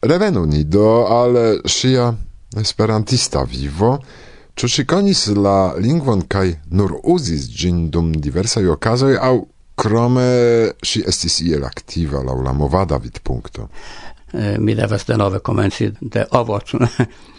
Revenu 0.00 0.44
ni 0.46 0.62
do 0.64 1.06
al 1.10 1.36
ŝia 1.66 2.12
esperantista 2.60 3.42
vivo, 3.42 3.96
ĉu 4.54 4.70
ŝi 4.70 4.84
konis 4.86 5.24
la 5.34 5.74
lingvon 5.74 6.22
kaj 6.30 6.52
nur 6.70 6.94
uzis 7.02 7.48
ĝin 7.50 7.88
dum 7.90 8.12
diversaj 8.14 8.62
okazoj 8.76 9.16
aŭ 9.18 9.34
krome 9.78 10.28
ŝi 10.86 11.02
estis 11.10 11.40
iel 11.42 11.66
aktiva 11.66 12.22
laŭ 12.22 12.38
la 12.46 12.54
movada 12.54 13.00
vidpunkto? 13.02 13.66
Eh, 14.32 14.54
mi 14.62 14.78
devas 14.78 15.06
denove 15.08 15.42
komenci 15.42 15.90
de 16.00 16.26
ovoc. 16.30 16.76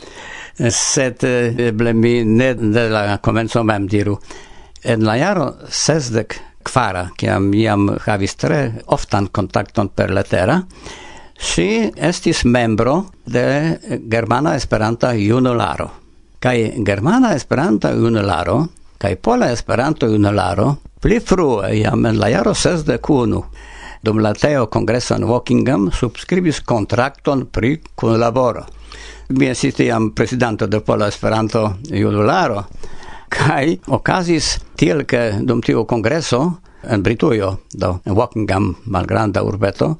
Sed 0.91 1.23
eh, 1.23 1.65
eble 1.71 1.93
mi 1.93 2.23
ne 2.25 2.53
de 2.59 2.87
la 2.91 3.17
komenco 3.23 3.63
mem 3.63 3.87
diru. 3.87 4.19
En 4.83 5.07
la 5.07 5.15
jaro 5.15 5.53
sesdek 5.71 6.41
kvara, 6.67 7.07
kiam 7.15 7.53
jam 7.55 7.87
havis 8.03 8.35
tre 8.35 8.65
oftan 8.91 9.31
kontakton 9.31 9.95
per 9.95 10.11
letera, 10.11 10.59
Si 11.39 11.91
estis 11.95 12.43
membro 12.45 13.11
de 13.25 13.79
Germana 14.11 14.55
Esperanta 14.55 15.14
Junularo. 15.15 15.91
Kai 16.39 16.83
Germana 16.86 17.33
Esperanta 17.33 17.93
Junularo 17.95 18.68
kai 19.00 19.15
Pola 19.15 19.51
Esperanto 19.51 20.07
Junularo 20.07 20.78
pli 21.00 21.19
frue 21.19 21.79
jam 21.79 22.05
en 22.05 22.19
la 22.19 22.28
jaro 22.29 22.54
61 22.54 23.43
dum 24.04 24.19
la 24.19 24.33
Teo 24.33 24.67
Kongreso 24.67 25.15
en 25.15 25.23
Wokingham 25.23 25.89
subscribis 25.91 26.59
kontrakton 26.61 27.47
pri 27.47 27.79
kunlaboro. 27.95 28.65
Mi 29.29 29.47
estis 29.47 29.75
tiam 29.75 30.11
prezidanto 30.11 30.67
de 30.67 30.81
Pola 30.81 31.07
Esperanto 31.07 31.78
Junularo 31.87 32.66
kai 33.30 33.80
okazis 33.88 34.58
tiel 34.75 35.06
ke 35.06 35.39
dum 35.39 35.61
tiu 35.61 35.86
kongreso 35.86 36.59
en 36.83 37.03
Britujo, 37.03 37.59
do 37.72 38.00
en 38.06 38.16
Wokingham, 38.16 38.73
malgranda 38.86 39.44
urbeto, 39.44 39.97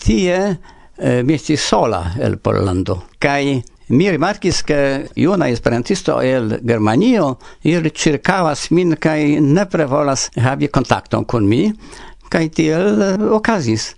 Tie 0.00 0.36
eh, 0.36 1.22
mi 1.22 1.34
estis 1.36 1.60
sola 1.60 2.14
el 2.18 2.38
Pollando. 2.38 3.02
Kai 3.18 3.60
mi 3.90 4.08
rimarkis, 4.10 4.62
ke 4.62 5.10
juna 5.16 5.48
esperantisto 5.50 6.20
el 6.22 6.60
Germanio 6.66 7.38
ir 7.66 7.90
circavas 7.92 8.70
min 8.70 8.96
kai 8.96 9.40
ne 9.40 9.66
prevolas 9.66 10.30
havi 10.36 10.68
kontakton 10.68 11.24
kun 11.24 11.48
mi. 11.48 11.72
kai 12.30 12.48
tiel 12.48 13.02
eh, 13.02 13.22
okazis, 13.34 13.94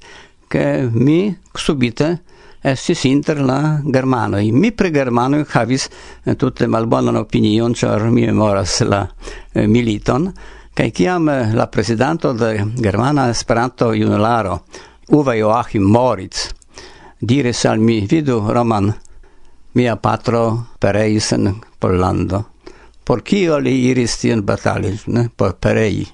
ke 0.48 0.88
mi 0.88 1.34
subite 1.52 2.16
estis 2.62 3.04
inter 3.04 3.42
la 3.42 3.80
germanoj. 3.84 4.44
Mi 4.52 4.70
pri 4.70 4.90
germanoj 4.94 5.44
havis 5.52 5.88
eh, 6.24 6.34
tute 6.38 6.68
malbonan 6.70 7.18
opinion, 7.20 7.74
ĉar 7.74 8.08
mi 8.10 8.26
memoras 8.26 8.80
la 8.86 9.02
eh, 9.06 9.66
militon. 9.66 10.30
Kaj 10.74 10.90
kiam 10.96 11.28
eh, 11.28 11.52
la 11.54 11.66
prezidanto 11.66 12.32
de 12.32 12.54
Germana 12.80 13.28
Esperanto 13.30 13.92
Junularo 13.94 14.62
Uwe 15.12 15.38
Joachim 15.38 15.82
Moritz 15.82 16.48
diris 17.20 17.66
al 17.66 17.78
mi, 17.78 18.06
vidu 18.08 18.38
Roman, 18.48 18.86
mia 19.74 19.96
patro 19.96 20.68
pereis 20.80 21.32
in 21.32 21.52
Pollando. 21.78 22.44
Por 23.04 23.20
kio 23.22 23.58
li 23.58 23.74
iris 23.90 24.16
tion 24.16 24.40
batali, 24.40 24.94
ne? 25.06 25.28
Por 25.36 25.58
perei. 25.60 26.06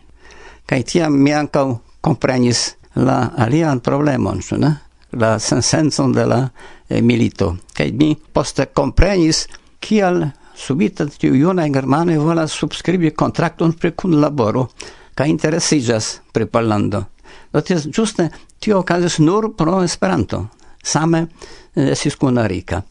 Kai 0.66 0.82
tiam 0.82 1.14
mi 1.14 1.30
ancau 1.32 1.78
comprenis 2.00 2.74
la 2.94 3.30
alian 3.38 3.78
problemon, 3.80 4.41
ne? 4.58 4.72
La 5.12 5.38
sensenson 5.38 6.12
de 6.12 6.24
la 6.26 6.41
eh, 6.88 7.00
milito. 7.00 7.56
Kai 7.72 7.92
mi 7.92 8.16
poste 8.32 8.66
comprenis 8.74 9.46
kial 9.78 10.26
subita 10.54 11.06
tiu 11.06 11.38
junaj 11.38 11.70
germanoj 11.70 12.19
volas 12.19 12.50
subskribi 12.50 13.14
kontrakton 13.14 13.78
pri 13.78 13.94
kunlaboro 13.94 14.66
kaj 15.14 15.30
interesigas 15.30 16.19
pri 16.32 16.50
Pollando. 16.50 17.04
Do 17.52 17.60
ties 17.60 17.86
giuste, 17.86 18.28
tio 18.61 18.78
okazis 18.83 19.19
nur 19.19 19.53
pro 19.56 19.83
Esperanto. 19.83 20.47
Same 20.83 21.27
eh, 21.75 21.92
estis 21.92 22.17
kun 22.17 22.39
Arika. 22.39 22.83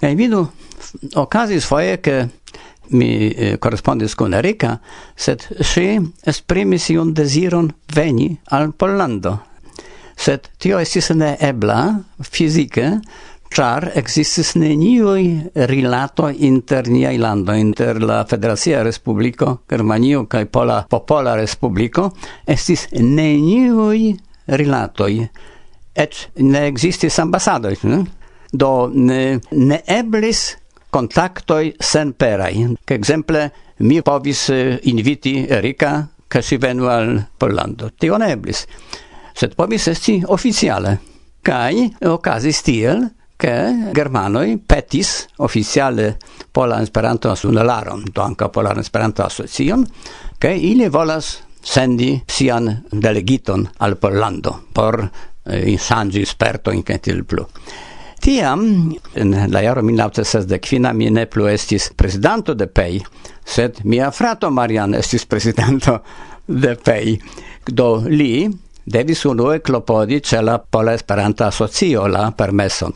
Kaj 0.00 0.14
vidu, 0.14 0.42
okazis 1.16 1.66
foje, 1.66 1.96
ke 2.04 2.16
mi 2.90 3.10
eh, 3.28 3.56
korespondis 3.58 4.14
kun 4.14 4.34
Erika, 4.34 4.76
sed 5.16 5.46
ŝi 5.60 5.88
esprimis 6.28 6.90
iun 6.94 7.14
deziron 7.14 7.70
veni 7.94 8.30
al 8.52 8.72
Pollando. 8.72 9.38
Sed 10.16 10.48
tio 10.58 10.78
estis 10.80 11.10
neebla 11.12 11.80
fizike, 12.24 12.92
char 13.52 13.90
existis 13.94 14.54
neniui 14.56 15.28
rilato 15.68 16.28
inter 16.28 16.88
niai 16.88 17.16
lando, 17.18 17.54
inter 17.54 18.00
la 18.02 18.24
Federacia 18.28 18.82
Respubliko 18.84 19.60
Germanio 19.68 20.26
kaj 20.26 20.46
Pola 20.52 20.82
Popola 20.90 21.36
Respubliko, 21.36 22.10
estis 22.46 22.88
neniui 22.92 24.16
rilatoi 24.46 25.30
et 25.96 26.30
ne 26.38 26.66
existis 26.66 27.18
ambassadoi 27.18 27.78
ne? 27.82 27.96
Hm? 27.96 28.06
do 28.52 28.90
ne, 28.92 29.40
ne 29.50 29.82
eblis 29.86 30.56
contactoi 30.90 31.74
sen 31.78 32.12
perai 32.12 32.76
che 32.84 32.94
exemple 32.94 33.52
mi 33.78 34.00
povis 34.02 34.48
eh, 34.48 34.80
inviti 34.84 35.46
Erika, 35.46 36.08
che 36.26 36.40
si 36.40 36.56
venu 36.56 36.84
al 36.84 37.28
Pollando. 37.36 37.92
Tio 37.92 38.16
ne 38.16 38.30
eblis. 38.30 38.64
Sed 39.32 39.54
povis 39.54 39.86
esti 39.88 40.22
oficiale. 40.24 41.14
kai 41.46 41.94
okazis 42.02 42.60
tiel, 42.62 43.04
che 43.36 43.90
germanoi 43.92 44.58
petis 44.58 45.28
oficiale 45.36 46.16
polan 46.50 46.82
esperanto 46.82 47.30
asunelaron, 47.30 48.02
do 48.10 48.22
anca 48.22 48.48
polan 48.48 48.78
esperanto 48.78 49.22
asocion, 49.22 49.86
che 50.38 50.50
ili 50.50 50.88
volas 50.88 51.45
sendi 51.66 52.22
sian 52.26 52.84
delegiton 52.92 53.66
al 53.78 53.96
Pollando 53.98 54.66
por 54.72 55.10
eh, 55.44 55.70
insangi 55.70 56.24
sperto 56.24 56.70
in 56.70 56.82
kentil 56.82 57.24
plu. 57.24 57.46
Tiam, 58.20 58.94
en 59.14 59.34
la 59.52 59.62
jaro 59.62 59.82
1965, 59.82 60.92
mi 60.94 61.10
ne 61.10 61.26
plu 61.26 61.46
estis 61.50 61.90
presidanto 61.94 62.54
de 62.54 62.66
PEI, 62.66 63.02
sed 63.44 63.82
mia 63.84 64.10
frato 64.10 64.50
Marian 64.50 64.94
estis 64.94 65.26
presidanto 65.26 66.00
de 66.46 66.74
PEI. 66.76 67.18
Do 67.66 68.02
li 68.06 68.46
devis 68.84 69.24
unue 69.26 69.60
klopodi 69.60 70.20
ce 70.22 70.40
la 70.42 70.58
Pola 70.58 70.94
Esperanta 70.94 71.48
Asocio 71.50 72.06
la 72.06 72.30
permeson, 72.30 72.94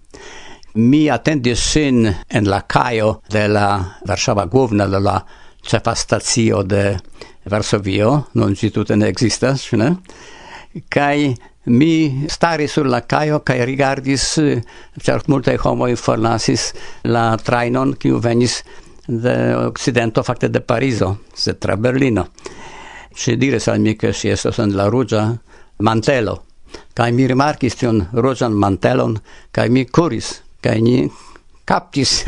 Mi 0.75 1.09
attendis 1.09 1.59
sin 1.59 2.15
en 2.27 2.49
la 2.49 2.61
caio 2.67 3.21
de 3.29 3.47
la 3.47 3.97
Varsava 4.05 4.45
Govna, 4.45 4.87
de 4.87 4.99
la 4.99 5.25
cefa 5.61 5.95
stazio 5.95 6.63
de 6.63 6.99
Varsovio, 7.43 8.27
non 8.33 8.55
ci 8.55 8.71
tutene 8.71 9.07
existas, 9.07 9.71
ne? 9.71 9.97
Kai 10.89 11.35
Mi 11.65 12.25
stari 12.27 12.67
sur 12.67 12.85
la 12.85 13.01
caio 13.01 13.39
kai 13.39 13.63
rigardis, 13.65 14.37
eh, 14.37 14.63
ĉar 14.99 15.23
multaj 15.27 15.57
homoj 15.63 15.95
fornasis 15.95 16.73
la 17.03 17.37
trainon 17.37 17.95
kiu 17.95 18.19
venis 18.19 18.63
de 19.07 19.55
Occidento, 19.55 20.23
fakte 20.23 20.49
de 20.49 20.59
Parizo, 20.59 21.17
se 21.33 21.53
tra 21.57 21.77
Berlino. 21.77 22.27
ci 23.15 23.37
dire 23.37 23.59
al 23.65 23.79
mi, 23.79 23.95
che 23.95 24.11
si 24.11 24.27
estas 24.27 24.57
en 24.57 24.75
la 24.75 24.87
rugia 24.87 25.39
mantelo. 25.77 26.43
kai 26.93 27.11
mi 27.11 27.25
rimarkis 27.25 27.75
tion 27.75 28.07
rugian 28.13 28.53
mantelon, 28.53 29.19
kai 29.51 29.69
mi 29.69 29.85
kuris, 29.85 30.41
kai 30.61 30.81
ni 30.81 31.11
captis 31.65 32.23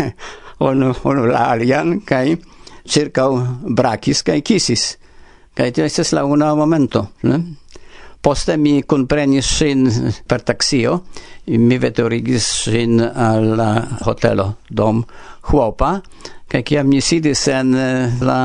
on 0.60 0.84
on 1.04 1.28
la 1.28 1.50
alian, 1.52 2.02
kai 2.06 2.38
circa 2.86 3.28
brakis 3.62 4.24
kai 4.24 4.42
kisis. 4.42 4.98
kai 5.56 5.72
tio 5.72 5.86
estas 5.86 6.12
la 6.12 6.26
una 6.26 6.54
momento, 6.56 7.12
ne? 7.24 7.40
Poste 8.26 8.56
mi 8.58 8.80
comprenis 8.90 9.46
sin 9.46 9.86
per 10.26 10.42
taxio 10.42 11.04
mi 11.46 11.78
veturigis 11.78 12.46
sin 12.64 12.98
al 13.00 13.60
hotelo 14.02 14.48
dom 14.66 15.04
Huopa, 15.52 15.92
kaj 16.50 16.64
kiam 16.66 16.90
mi 16.90 17.04
sidis 17.06 17.44
en 17.54 17.76
eh, 17.78 18.16
la 18.26 18.40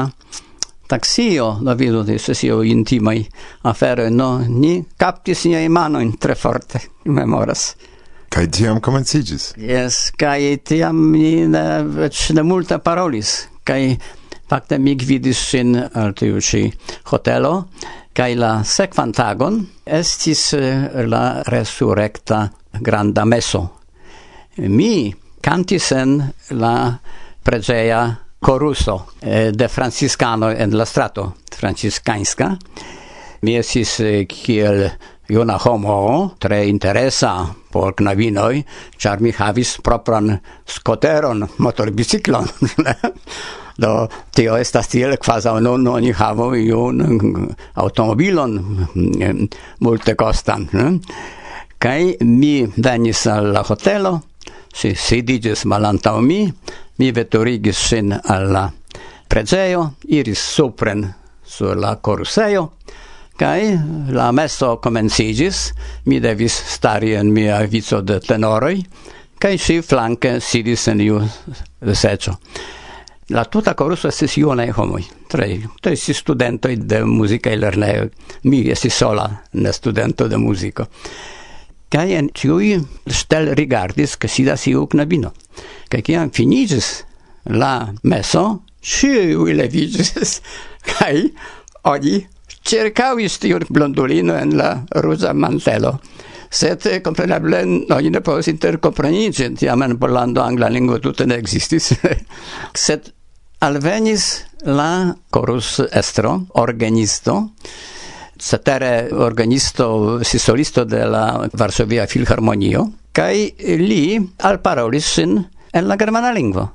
taxio 0.91 1.47
la 1.63 1.73
vidu 1.75 2.03
di 2.03 2.19
sesio 2.19 2.61
intimai 2.63 3.25
afero, 3.63 4.09
no, 4.11 4.45
ni 4.47 4.85
captis 4.99 5.47
niai 5.49 5.69
manoin 5.69 6.13
tre 6.19 6.35
forte, 6.35 6.83
memoras. 7.05 7.75
Kai 8.29 8.49
tiam 8.53 8.81
comencigis? 8.85 9.55
Yes, 9.57 10.11
kai 10.13 10.59
tiam 10.63 11.09
ni 11.15 11.47
ne, 11.49 11.65
ne 12.37 12.43
multa 12.43 12.79
parolis, 12.85 13.49
kai 13.65 13.97
Fakte 14.51 14.79
mi 14.83 14.97
gvidis 14.99 15.39
sin 15.39 15.77
al 15.79 16.15
tiu 16.19 16.41
ĉi 16.43 16.65
hotelo 17.13 17.53
kaj 18.19 18.33
la 18.35 18.49
sekvan 18.67 19.13
tagon 19.15 19.61
estis 19.87 20.41
eh, 20.59 21.05
la 21.07 21.43
resurrecta 21.47 22.41
granda 22.81 23.25
meso. 23.25 23.61
Mi 24.67 25.13
cantis 25.41 25.93
en 25.95 26.17
la 26.59 26.75
preĝeja 27.47 28.01
coruso 28.41 28.97
eh, 29.21 29.53
de 29.55 29.69
franciscano 29.69 30.51
en 30.51 30.75
la 30.77 30.85
strato 30.85 31.29
franciscanska 31.55 32.51
mi 33.43 33.55
estis 33.57 34.01
eh, 34.01 34.27
kiel 34.27 34.89
juna 35.31 35.59
homo, 35.59 36.35
tre 36.39 36.65
interesa 36.69 37.33
por 37.71 37.95
knavinoj, 37.95 38.63
ĉar 38.99 39.23
mi 39.23 39.33
havis 39.33 39.77
propran 39.85 40.35
skoteron, 40.67 41.47
motorbiciklon. 41.59 42.49
do 43.81 44.09
tio 44.37 44.57
estas 44.61 44.91
tiel 44.93 45.17
kvazaŭ 45.17 45.55
nun 45.65 45.87
oni 45.89 46.13
havu 46.13 46.51
iun 46.59 47.01
automobilon 47.75 48.59
mm, 48.95 49.47
multe 49.81 50.15
kostan. 50.15 50.67
Kai 51.81 52.17
mi 52.21 52.67
venis 52.77 53.25
al 53.27 53.53
la 53.55 53.63
hotelo, 53.65 54.19
si 54.75 54.93
sidigis 54.95 55.65
malantaŭ 55.65 56.19
mi, 56.21 56.43
mi 56.99 57.13
veturigis 57.17 57.81
sin 57.89 58.13
al 58.13 58.51
la 58.53 58.67
preĝejo, 59.31 59.87
iris 60.19 60.43
supren 60.57 61.07
sur 61.47 61.79
la 61.79 61.95
korusejo, 61.97 62.69
Kai 63.41 63.73
la 64.13 64.33
messo 64.33 64.77
comencigis, 64.85 65.73
mi 66.05 66.19
devis 66.21 66.53
stari 66.53 67.15
en 67.17 67.31
mia 67.33 67.63
vico 67.65 68.03
de 68.05 68.19
tenoroi, 68.21 68.83
kai 69.41 69.57
si 69.57 69.79
flanke 69.81 70.35
sidis 70.45 70.83
en 70.93 70.99
iu 71.01 71.21
secio. 71.97 72.35
La 73.33 73.47
tuta 73.49 73.73
coruso 73.73 74.11
estis 74.11 74.35
iunae 74.37 74.75
homoi, 74.77 75.07
tre, 75.33 75.47
tre 75.81 75.97
si 75.97 76.13
studentoi 76.13 76.77
de 76.85 76.99
musica 77.09 77.49
e 77.49 77.57
lerne 77.57 78.11
mi 78.43 78.61
esi 78.69 78.91
sola 78.91 79.25
ne 79.53 79.73
studento 79.73 80.27
de 80.29 80.37
musico. 80.37 80.89
Kai 81.89 82.13
en 82.19 82.29
ciui 82.35 82.75
stel 83.07 83.55
rigardis, 83.57 84.19
che 84.19 84.29
sidas 84.29 84.67
iu 84.67 84.85
knabino. 84.87 85.33
Kai 85.89 86.03
kiam 86.03 86.29
finigis 86.29 87.07
la 87.45 87.89
messo 88.03 88.67
ciui 88.83 89.57
levigis, 89.57 90.43
kai 90.93 91.33
oni 91.89 92.29
cercawis 92.65 93.39
tiun 93.41 93.65
blondulino 93.69 94.37
en 94.37 94.57
la 94.57 94.75
ruza 95.03 95.33
mantelo. 95.35 95.99
Sed, 96.51 96.83
compreneble, 97.03 97.63
oni 97.95 98.11
ne 98.11 98.21
povis 98.27 98.49
intercomprenici, 98.51 99.53
tiam 99.55 99.85
en 99.87 99.97
Polando 99.99 100.43
angla 100.43 100.69
lingua 100.69 100.99
tutte 100.99 101.27
ne 101.27 101.37
existis. 101.39 101.93
Sed 102.75 103.13
alvenis 103.63 104.25
la 104.67 105.15
chorus 105.31 105.79
estro, 105.93 106.47
organisto, 106.59 107.53
cetere 108.37 109.13
organisto, 109.13 110.25
sisolisto 110.25 110.85
de 110.85 111.05
la 111.07 111.49
Varsovia 111.53 112.07
Filharmonio, 112.07 112.87
kai 113.13 113.53
li 113.79 114.19
alparolis 114.39 115.07
sin 115.07 115.39
en 115.73 115.87
la 115.87 115.97
germana 115.97 116.33
lingua. 116.33 116.67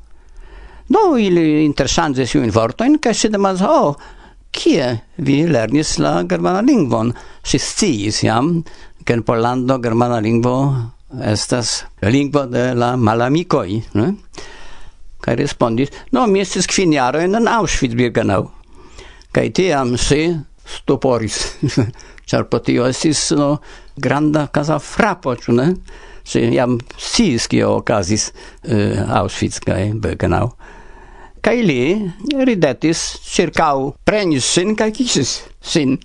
Do 0.87 1.17
ili 1.17 1.65
interchanges 1.65 2.35
iun 2.35 2.51
vortoin, 2.53 2.99
kaj 3.01 3.15
si 3.17 3.29
demas, 3.33 3.63
oh, 3.65 3.97
kie 4.55 4.87
vi 5.27 5.43
lernis 5.51 5.97
la 5.99 6.21
germana 6.23 6.63
lingvon? 6.65 7.11
Si 7.43 7.59
sciis 7.59 8.23
jam, 8.23 8.61
ke 9.05 9.13
en 9.13 9.23
Pollando 9.27 9.77
germana 9.83 10.21
lingvo 10.23 10.55
estas 11.23 11.83
lingvo 12.01 12.45
de 12.49 12.73
la 12.73 12.95
malamikoj, 12.97 13.81
ne? 13.99 14.07
Kai 15.21 15.35
respondis, 15.39 15.91
no, 16.13 16.25
mi 16.29 16.41
estis 16.43 16.67
kvin 16.69 16.93
jaro 16.93 17.21
en 17.21 17.47
Auschwitz-Birkenau. 17.49 18.49
Kai 19.33 19.49
tiam 19.49 19.95
si 19.97 20.27
stuporis, 20.65 21.39
char 22.29 22.45
po 22.49 22.59
tio 22.61 22.85
estis 22.89 23.31
no, 23.37 23.55
granda 23.97 24.47
casa 24.53 24.79
frapo, 24.79 25.35
ĉu 25.35 25.55
ne? 25.57 25.71
Si 26.25 26.41
jam 26.55 26.77
sciis, 26.97 27.45
kio 27.49 27.75
okazis 27.79 28.31
uh, 28.31 29.01
Auschwitz 29.19 29.61
kaj 29.65 29.91
Birkenau 30.01 30.55
kai 31.45 31.61
li 31.61 31.93
ridetis 32.41 33.19
circau, 33.21 33.91
prenis 34.03 34.47
sin 34.49 34.73
kai 34.75 34.89
kisis 34.91 35.43
sin. 35.61 35.99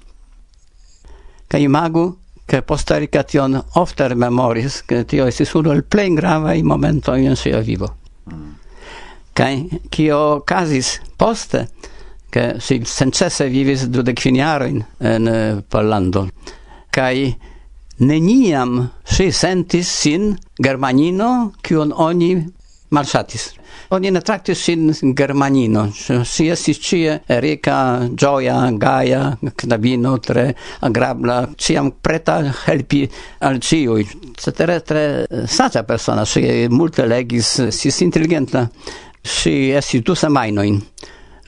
kai 1.49 1.63
imagu, 1.63 2.19
che 2.47 2.63
posta 2.63 3.01
ofter 3.75 4.15
memoris, 4.15 4.85
che 4.85 5.05
tio 5.05 5.27
estis 5.27 5.53
uno 5.53 5.73
el 5.73 5.85
grava 6.15 6.53
i 6.53 6.63
momento 6.63 7.15
in 7.15 7.35
sia 7.37 7.61
vivo. 7.61 7.97
kai 9.33 9.69
kio 9.89 10.43
casis 10.45 11.01
poste, 11.17 11.69
che 12.29 12.57
si 12.59 12.83
sencese 12.85 13.49
vivis 13.49 13.87
de 13.87 14.13
finiaroin 14.13 14.85
en 14.99 15.27
eh, 15.27 15.63
Pollando, 15.67 16.29
kai 16.91 17.35
neniam 17.99 18.91
si 19.03 19.31
sentis 19.33 19.89
sin 19.89 20.39
germanino, 20.55 21.53
kion 21.63 21.93
oni 21.93 22.47
malsatis. 22.91 23.53
Oni 23.91 24.11
ne 24.11 24.21
traktis 24.23 24.61
sin 24.63 25.15
germanino, 25.19 25.89
si 25.93 26.47
estis 26.51 26.79
cie 26.79 27.17
rica, 27.43 28.07
gioia, 28.15 28.57
gaia, 28.79 29.37
knabino, 29.63 30.17
tre 30.23 30.55
agrabla, 30.87 31.41
ciam 31.57 31.93
preta 32.01 32.39
helpi 32.67 33.03
al 33.47 33.59
ciui. 33.59 34.07
Cetere 34.39 34.81
tre 34.87 35.05
sata 35.47 35.83
persona, 35.85 36.25
si 36.25 36.67
multe 36.71 37.07
legis, 37.07 37.69
si 37.69 37.93
intelligenta, 38.05 38.69
si 39.23 39.71
estis 39.71 40.03
du 40.03 40.15
semainoin. 40.15 40.79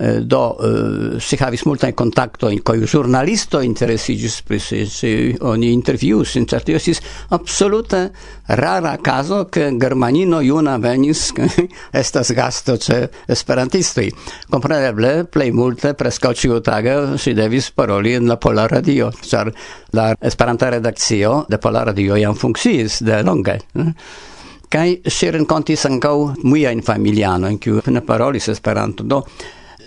Eh, 0.03 0.25
do 0.27 0.59
eh, 0.59 1.21
si 1.21 1.37
havis 1.39 1.63
multa 1.63 1.87
in 1.87 1.95
contatto 1.95 2.49
in 2.49 2.61
coi 2.63 2.83
giornalisto 2.83 3.61
interessigis 3.61 4.43
pri 4.43 4.59
si, 4.59 4.87
si 4.87 5.37
oni 5.39 5.71
intervjuis 5.71 6.35
inter 6.35 6.65
tio 6.65 6.81
sis 6.81 6.99
absolute 7.29 8.11
rara 8.47 8.99
caso 9.01 9.47
che 9.47 9.77
germanino 9.77 10.41
iuna 10.41 10.77
venis 10.79 11.31
estas 11.93 12.33
gasto 12.33 12.77
ce 12.79 13.11
esperantistoj 13.29 14.11
compreneble 14.51 15.23
plej 15.31 15.55
multe 15.55 15.95
preskaŭ 15.95 16.35
ĉiutage 16.35 16.99
si 17.17 17.31
devis 17.33 17.71
paroli 17.71 18.19
in 18.19 18.27
la 18.27 18.41
pola 18.43 18.67
radio 18.67 19.13
char 19.23 19.55
la 19.95 20.17
esperanta 20.19 20.75
redaccio 20.75 21.45
de 21.47 21.63
pola 21.63 21.85
radio 21.85 22.17
iam 22.17 22.35
funkciis 22.35 23.05
de 23.07 23.23
longe. 23.23 23.61
Kai 24.69 25.01
si 25.05 25.31
muia 26.43 26.71
in 26.71 26.83
familiano 26.83 27.47
in 27.47 27.59
cui 27.61 27.79
ne 27.85 28.01
parolis 28.01 28.49
Esperanto. 28.49 29.03
Do 29.05 29.27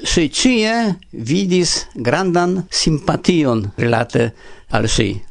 si 0.06 0.30
cie 0.30 0.96
vidis 1.12 1.88
grandan 1.94 2.64
simpation 2.70 3.72
relate 3.78 4.34
al 4.70 4.88
si. 4.88 5.22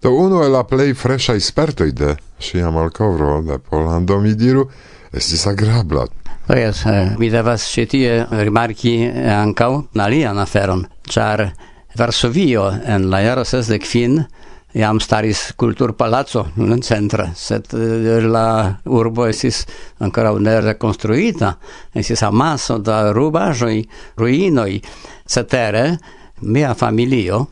Do 0.00 0.14
uno 0.16 0.42
e 0.44 0.48
la 0.48 0.64
plei 0.64 0.94
fresha 0.94 1.34
espertoi 1.34 1.92
de 1.92 2.16
sia 2.38 2.70
malcovro 2.70 3.42
de 3.42 3.58
Polando, 3.58 4.18
mi 4.18 4.34
diru, 4.34 4.64
estis 5.12 5.46
agrabla. 5.46 6.06
Oh, 6.08 6.08
Do 6.46 6.56
jes, 6.56 6.86
eh, 6.86 7.12
mi 7.18 7.28
devas 7.30 7.62
si 7.62 7.84
tie 7.86 8.24
rimarki 8.30 8.94
eh, 9.04 9.28
ankaŭ 9.28 9.92
alian 10.00 10.38
aferon, 10.38 10.86
char 11.04 11.50
Varsovio 11.94 12.70
en 12.86 13.10
la 13.10 13.20
jaro 13.20 13.44
sesdek 13.44 13.84
fin, 13.84 14.24
jam 14.72 15.00
staris 15.00 15.52
kulturpalaco 15.56 16.46
in 16.56 16.82
centre, 16.82 17.30
sed 17.34 17.72
eh, 17.74 18.20
la 18.22 18.70
urbo 18.84 19.26
esis 19.26 19.64
ancora 19.98 20.32
ne 20.38 20.60
reconstruita 20.60 21.56
esis 21.92 22.22
amaso 22.22 22.78
da 22.78 23.10
rubaĵoj, 23.12 23.82
ruinoi 24.16 24.80
cetere 25.26 25.98
mia 26.40 26.74
familio 26.74 27.46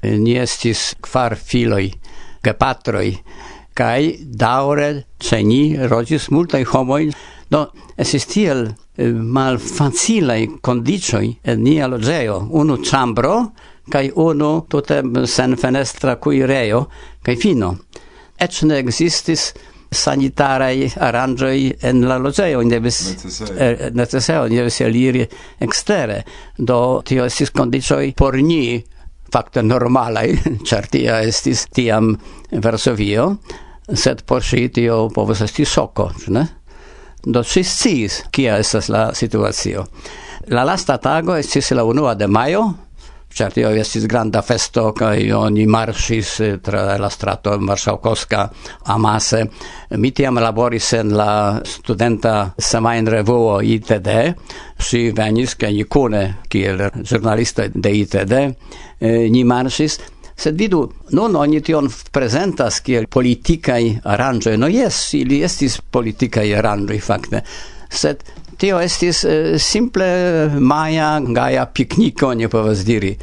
eh, 0.00 0.16
ni 0.18 0.36
estis 0.40 0.94
kvar 1.00 1.36
filoj, 1.36 1.90
patroi 2.46 3.10
kai 3.74 4.16
daure 4.22 4.90
ĉe 5.18 5.40
ni 5.42 5.62
loĝis 5.90 6.30
multaj 6.30 6.62
homoi 6.70 7.10
Do 7.48 7.62
esis 7.96 8.26
tiel 8.26 8.64
eh, 8.66 9.12
mal 9.12 9.58
facile 9.62 10.38
condicioi 10.60 11.30
en 11.44 11.62
nia 11.62 11.86
logeo 11.86 12.40
unu 12.50 12.80
chambro 12.82 13.36
kai 13.90 14.10
uno 14.14 14.66
tute 14.68 15.02
sen 15.26 15.56
fenestra 15.56 16.16
kuireo 16.16 16.86
kai 17.22 17.36
fino. 17.36 17.76
Et 18.38 18.62
ne 18.62 18.78
existis 18.78 19.52
sanitarei 19.92 20.88
aranĝoj 21.08 21.58
en 21.88 22.02
la 22.08 22.18
logeo 22.18 22.60
in 22.62 22.70
devis 22.70 22.98
necessario 23.94 24.44
er, 24.44 24.50
in 24.50 24.58
devis 24.58 24.80
eliri 24.84 25.24
extere. 25.62 26.22
Do 26.58 27.02
tio 27.06 27.24
estis 27.24 27.52
condicioi 27.54 28.12
por 28.16 28.36
ni 28.36 28.82
facto 29.32 29.62
normalai 29.62 30.34
certia 30.68 31.20
estis 31.22 31.66
tiam 31.74 32.14
Varsovio 32.62 33.30
sed 33.94 34.24
por 34.26 34.42
si 34.42 34.68
tio 34.68 35.06
povus 35.14 35.42
esti 35.46 35.64
soco 35.64 36.10
ne? 36.34 36.46
Do 37.22 37.42
si 37.42 37.62
sciis 37.64 38.22
kia 38.30 38.58
estas 38.58 38.88
la 38.88 39.12
situatio. 39.14 39.86
La 40.54 40.62
lasta 40.62 40.98
tago 41.02 41.34
estis 41.34 41.72
la 41.74 41.84
unua 41.84 42.14
de 42.14 42.26
maio 42.26 42.66
ĉar 43.36 43.52
tio 43.52 43.70
estis 43.76 44.06
granda 44.08 44.40
festo 44.42 44.90
kaj 44.96 45.18
oni 45.36 45.66
marŝis 45.68 46.30
eh, 46.40 46.54
tra 46.64 46.96
la 47.00 47.10
strato 47.12 47.52
Marŝalkovska 47.60 48.46
amase. 48.94 49.42
Mi 50.00 50.10
tiam 50.16 50.40
laboris 50.40 50.92
en 50.96 51.12
la 51.16 51.60
studenta 51.68 52.34
semajnrevuo 52.56 53.58
ITD, 53.60 54.08
ŝi 54.88 55.02
venis 55.16 55.56
kaj 55.60 55.72
ni 55.76 55.84
kune 55.84 56.22
kiel 56.48 56.86
ĵurnalistoj 57.02 57.68
de 57.74 57.92
ITD 58.00 58.34
eh, 58.40 59.26
ni 59.32 59.44
marŝis. 59.44 59.98
Sed 60.36 60.56
vidu 60.60 60.82
non 61.16 61.36
oni 61.40 61.62
tion 61.64 61.88
prezentas 62.12 62.80
kiel 62.84 63.06
politikaj 63.08 63.82
aranĝoj. 64.16 64.56
No 64.60 64.68
jes 64.68 64.98
ili 65.16 65.42
estis 65.44 65.78
politikaj 65.80 66.48
aranĝoj 66.58 66.98
fakte. 67.04 67.44
Sed 67.88 68.24
Tio 68.56 68.78
estis 68.80 69.24
uh, 69.28 69.56
simple 69.60 70.06
maja 70.60 71.18
gaja 71.20 71.66
pikniko, 71.68 72.32
ne 72.34 72.48
povas 72.48 72.86
diri. 72.88 73.16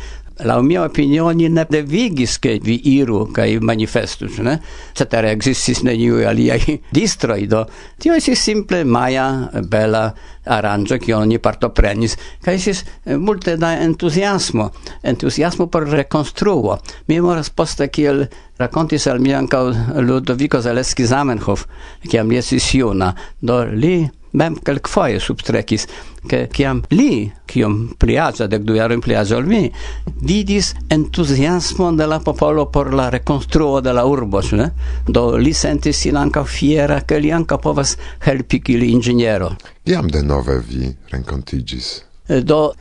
La 0.46 0.60
mia 0.62 0.84
opinione 0.84 1.48
ne 1.50 1.66
devigis 1.70 2.40
che 2.40 2.60
vi 2.62 2.80
iru 2.98 3.32
kai 3.32 3.60
manifestu, 3.62 4.28
ne? 4.42 4.56
Cetere 4.94 5.32
existis 5.32 5.84
neniu 5.86 6.24
aliai 6.28 6.80
distroi, 6.98 7.46
do 7.48 7.64
tio 7.98 8.16
esis 8.18 8.42
simple 8.42 8.84
maja 8.84 9.28
bela 9.70 10.08
aranĝo 10.46 10.98
kiu 11.00 11.20
oni 11.20 11.38
partoprenis 11.40 12.18
kaj 12.44 12.58
esis 12.58 12.82
eh, 12.84 13.18
multe 13.18 13.56
da 13.58 13.76
entuziasmo, 13.86 14.72
entuziasmo 15.04 15.68
por 15.68 15.86
rekonstruo. 15.90 16.80
Mi 17.08 17.22
memoras 17.22 17.50
poste 17.50 17.88
kiel 17.94 18.26
rakontis 18.58 19.08
al 19.08 19.22
mi 19.22 19.34
ankaŭ 19.38 19.64
Ludovico 20.02 20.62
Zaleski 20.62 21.06
Zamenhof, 21.06 21.68
kiam 22.10 22.30
li 22.30 22.42
estis 22.42 22.74
juna, 22.74 23.14
do 23.40 23.64
li 23.70 23.96
mem 24.34 24.56
kelkfoje 24.66 25.20
substrekis, 25.22 25.88
ke 26.30 26.46
kiam 26.54 26.82
li, 26.96 27.28
kiom 27.50 27.78
pliaza 28.00 28.48
dek 28.48 28.64
du 28.68 28.78
jarojn 28.78 29.02
pliaĝa 29.04 29.38
ol 29.38 29.50
mi, 29.50 29.64
vidis 30.24 30.74
entuziasmon 30.94 32.00
de 32.00 32.08
la 32.08 32.20
popolo 32.24 32.66
por 32.72 32.94
la 32.94 33.10
rekonstruo 33.14 33.82
de 33.84 33.94
la 33.94 34.06
urbo, 34.10 34.42
ĉu 34.42 34.60
ne? 34.62 34.70
Do 35.08 35.26
li 35.38 35.54
sentis 35.54 36.02
sin 36.06 36.18
ankaŭ 36.18 36.46
fiera, 36.48 37.02
ke 37.08 37.20
li 37.20 37.34
ankaŭ 37.36 37.60
povas 37.62 37.98
helpi 38.26 38.62
kiel 38.64 38.88
inĝeniero. 38.88 39.54
Kiam 39.86 40.10
denove 40.12 40.60
vi 40.68 40.90
renkontiĝis? 41.12 41.94
Eh, 42.30 42.42
do 42.42 42.74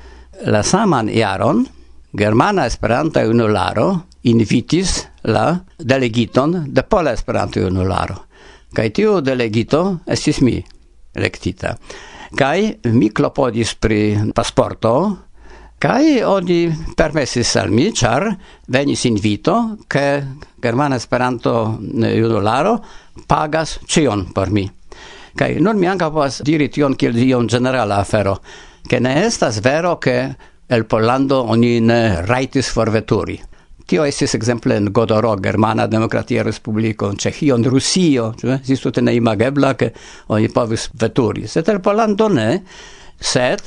la 0.46 0.62
saman 0.62 1.10
jaron 1.12 1.64
Germana 2.12 2.66
Esperanta 2.66 3.22
Junularo 3.24 4.02
invitis 4.22 5.00
la 5.24 5.58
delegiton 5.78 6.66
de 6.68 6.82
Pola 6.82 7.12
Esperanto 7.12 7.60
Junularo. 7.60 8.18
Kaj 8.72 8.88
tiu 8.96 9.20
delegito 9.20 9.82
estis 10.06 10.40
mi 10.40 10.60
electita. 11.12 11.76
Kai 12.34 12.78
mi 12.88 13.12
clopodis 13.12 13.74
pri 13.76 14.32
pasporto, 14.32 15.30
Kai 15.82 16.20
oni 16.22 16.70
permesis 16.94 17.56
al 17.58 17.72
mi, 17.74 17.88
char 17.90 18.28
venis 18.70 19.02
invito 19.02 19.78
che 19.88 20.22
Germana 20.62 20.94
Esperanto 20.94 21.80
eh, 22.04 22.14
Junularo 22.14 22.84
pagas 23.26 23.80
cion 23.86 24.30
por 24.30 24.52
mi. 24.52 24.62
Kai 25.34 25.58
non 25.58 25.78
mi 25.78 25.88
anca 25.88 26.08
povas 26.08 26.38
diri 26.46 26.68
tion 26.68 26.94
kiel 26.94 27.18
ion 27.18 27.48
generala 27.48 27.98
afero, 27.98 28.38
che 28.86 29.00
ne 29.00 29.24
estas 29.24 29.58
vero 29.58 29.98
che 29.98 30.36
el 30.68 30.86
Pollando 30.86 31.42
oni 31.50 31.80
ne 31.80 32.24
raitis 32.26 32.70
forveturi. 32.70 33.42
Tio 33.92 34.06
estis 34.08 34.32
exemple 34.32 34.72
en 34.80 34.86
Godoro, 34.88 35.34
Germana 35.44 35.84
Demokratia 35.86 36.40
Respubliko, 36.46 37.10
en 37.12 37.18
Ĉeĥio, 37.20 37.58
en 37.58 37.66
Rusio, 37.68 38.30
cioè, 38.40 38.54
estis 38.62 38.78
eh? 38.78 38.84
tute 38.86 39.02
neimagebla 39.04 39.74
ke 39.76 39.90
oni 40.32 40.46
povis 40.48 40.86
veturi. 40.96 41.42
Sed 41.44 41.66
el 41.68 41.82
Polando 41.84 42.30
ne, 42.32 42.46
sed 43.20 43.60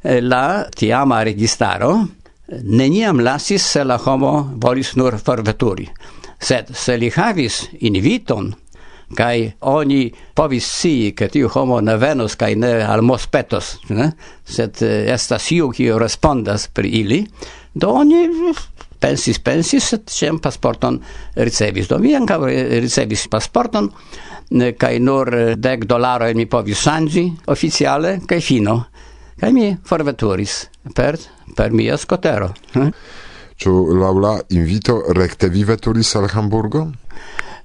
eh, 0.00 0.22
la 0.24 0.64
tiama 0.72 1.18
registaro 1.28 1.90
eh, 1.98 2.62
neniam 2.64 3.20
lasis 3.20 3.66
se 3.74 3.82
la 3.84 3.98
homo 4.00 4.30
volis 4.64 4.94
nur 4.96 5.18
forveturi. 5.20 5.84
Sed 6.40 6.72
se 6.72 6.96
li 6.96 7.10
havis 7.12 7.58
inviton, 7.84 8.48
kai 9.12 9.50
oni 9.74 10.06
povis 10.32 10.70
si 10.78 11.12
che 11.12 11.28
tiu 11.28 11.50
homo 11.52 11.82
ne 11.84 11.98
venos 12.00 12.38
kai 12.40 12.54
ne 12.56 12.78
almospetos, 12.80 13.74
ne? 13.92 14.08
sed 14.40 14.80
estas 15.18 15.52
iu 15.52 15.68
kiu 15.68 16.00
respondas 16.00 16.64
pri 16.72 16.94
ili, 17.02 17.20
do 17.74 17.92
oni 17.92 18.24
pensis, 18.98 19.38
pensis, 19.38 19.90
sed 19.92 20.08
ciam 20.10 20.40
pasporton 20.42 20.98
ricevis. 21.34 21.88
Do 21.90 21.98
mi 22.02 22.14
anca 22.14 22.38
ricevis 22.42 23.26
pasporton, 23.28 23.90
kai 24.78 24.98
nur 24.98 25.32
eh, 25.34 25.54
dec 25.56 25.84
dolaro 25.84 26.30
mi 26.34 26.46
povis 26.46 26.80
sangi 26.86 27.28
oficiale, 27.46 28.20
kai 28.26 28.40
fino. 28.40 28.86
Kai 29.36 29.52
mi 29.52 29.76
forveturis 29.84 30.70
per, 30.94 31.18
per 31.54 31.72
mia 31.72 31.96
scotero. 31.96 32.54
Hm? 32.72 32.92
Ĉu 33.56 33.72
laŭ 33.96 34.14
la 34.20 34.32
invito 34.52 35.00
rekte 35.16 35.48
vi 35.48 35.64
veturis 35.64 36.14
al 36.16 36.28
Hamburgo? 36.32 36.86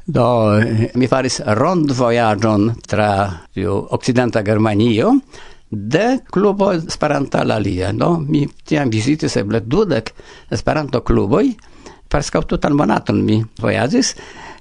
Do 0.03 0.25
eh, 0.57 0.89
mi 0.95 1.07
faris 1.07 1.41
rond 1.59 1.91
vojaĝon 1.95 2.71
tra 2.87 3.09
tiu 3.53 3.77
okcidenta 3.95 4.41
Germanio, 4.43 5.13
de 5.71 6.19
klubo 6.29 6.71
Esperanta 6.75 7.43
la 7.47 7.57
lia, 7.57 7.91
no? 7.95 8.17
Mi 8.19 8.45
tiam 8.67 8.91
vizitis 8.91 9.37
eble 9.39 9.63
dudek 9.63 10.11
Esperanto-kluboj, 10.51 11.45
preskaŭ 12.11 12.43
tutan 12.43 12.75
monaton 12.75 13.21
mi 13.23 13.39
vojaĝis, 13.61 14.15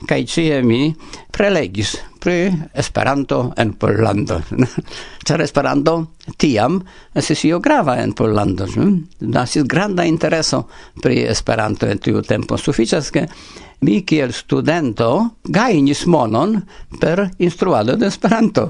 kaj 0.07 0.21
ĉie 0.31 0.61
mi 0.63 0.95
prelegis 1.35 1.97
pri 2.21 2.53
Esperanto 2.73 3.41
en 3.59 3.73
Pollando. 3.81 4.39
Ĉar 5.27 5.43
Esperanto 5.43 5.95
tiam 6.39 6.79
estis 7.17 7.43
io 7.49 7.59
grava 7.65 7.97
en 8.03 8.13
Pollando. 8.15 8.69
Hm? 8.71 8.95
Nasis 9.35 9.67
granda 9.67 10.07
intereso 10.07 10.67
pri 11.03 11.25
Esperanto 11.27 11.89
en 11.91 11.99
tiu 11.99 12.23
tempo. 12.23 12.61
Sufiĉas, 12.61 13.11
ke 13.11 13.27
mi 13.89 14.03
kiel 14.05 14.35
studento 14.37 15.11
gajnis 15.43 16.05
monon 16.07 16.59
per 17.01 17.27
instruado 17.39 17.97
de 17.97 18.07
Esperanto 18.13 18.69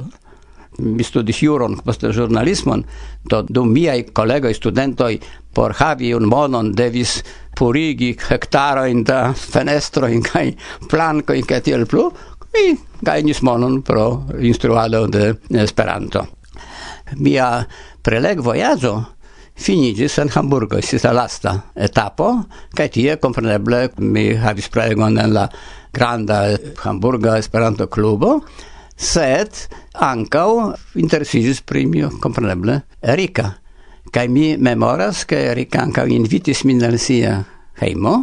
mi 0.81 1.05
studis 1.05 1.43
juron, 1.43 1.77
post 1.85 2.05
ĵurnalismon, 2.05 2.85
do 3.31 3.43
dum 3.49 3.71
miaj 3.75 4.09
kolegoj 4.17 4.55
studentoj 4.57 5.15
por 5.55 5.75
havi 5.79 6.13
un 6.15 6.29
monon 6.31 6.73
devis 6.77 7.21
purigi 7.59 8.15
hektarojn 8.29 9.05
da 9.05 9.21
fenestro 9.35 10.09
in 10.09 10.23
kai 10.23 10.51
planko 10.91 11.35
in 11.37 11.47
kai 11.47 11.61
tiel 11.61 11.87
plu, 11.87 12.09
mi 12.55 12.75
gajnis 13.07 13.43
monon 13.47 13.81
pro 13.83 14.25
instruado 14.41 15.07
de 15.07 15.35
Esperanto. 15.63 16.27
Mia 17.19 17.65
prelegvojaĝo 18.03 18.95
finigis 19.61 20.17
en 20.19 20.31
Hamburgo, 20.33 20.79
estis 20.79 21.05
la 21.05 21.13
lasta 21.13 21.57
etapo, 21.77 22.31
kaj 22.77 22.89
tie 22.95 23.17
kompreneble 23.21 23.91
mi 23.99 24.31
havis 24.41 24.71
prelegon 24.73 25.19
en 25.19 25.35
la 25.35 25.47
granda 25.93 26.43
Hamburga 26.85 27.37
Esperanto 27.39 27.89
klubo, 27.91 28.39
sed 29.01 29.57
ancau 29.97 30.75
interesigis 31.01 31.63
pri 31.65 31.87
mio, 31.89 32.11
compreneble, 32.21 32.83
Erika. 33.01 33.55
Kaj 34.11 34.27
mi 34.29 34.57
memoras, 34.61 35.25
ke 35.25 35.39
Erika 35.53 35.81
ancau 35.81 36.05
invitis 36.11 36.65
min 36.69 36.83
al 36.85 36.99
sia 36.99 37.39
heimo, 37.81 38.15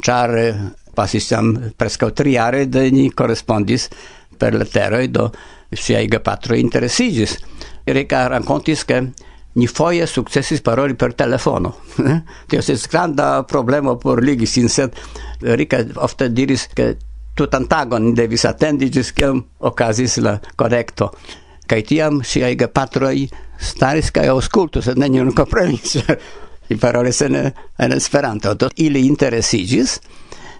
char 0.00 0.32
eh, 0.38 0.54
pasis 0.94 1.28
jam 1.28 1.52
prescau 1.76 2.14
triare 2.14 2.64
de 2.70 2.88
ni 2.90 3.10
correspondis 3.10 3.88
per 4.38 4.54
leteroi, 4.54 5.08
do 5.10 5.28
iga 5.74 6.02
gepatroi 6.16 6.60
interesigis. 6.62 7.36
Erika 7.84 8.28
racontis, 8.28 8.84
ke 8.88 9.02
ni 9.54 9.66
foje 9.66 10.06
sukcesis 10.06 10.62
paroli 10.62 10.94
per 10.94 11.12
telefono. 11.14 11.74
Tio 12.48 12.62
estis 12.62 12.88
granda 12.88 13.42
problemo 13.42 13.98
por 13.98 14.22
ligi 14.22 14.46
sin, 14.46 14.68
sed 14.68 14.94
Erika 15.42 15.82
ofte 15.96 16.30
diris, 16.32 16.68
ke 16.72 16.94
tutan 17.34 17.66
tagon 17.68 18.12
devis 18.14 18.44
attendi 18.48 18.90
gis 18.90 19.12
kiam 19.12 19.42
okazis 19.60 20.18
la 20.22 20.38
correcto. 20.56 21.10
Kaj 21.66 21.82
tiam 21.88 22.20
siaj 22.24 22.54
gepatroj 22.60 23.26
staris 23.58 24.10
kaj 24.14 24.28
auscultus, 24.34 24.84
sed 24.84 24.98
nenion 25.00 25.32
comprenis 25.32 25.96
i 26.72 26.76
paroles 26.80 27.22
en, 27.24 27.38
en 27.78 27.96
Esperanto. 27.96 28.54
Do 28.54 28.68
ili 28.76 29.06
interesigis, 29.08 29.98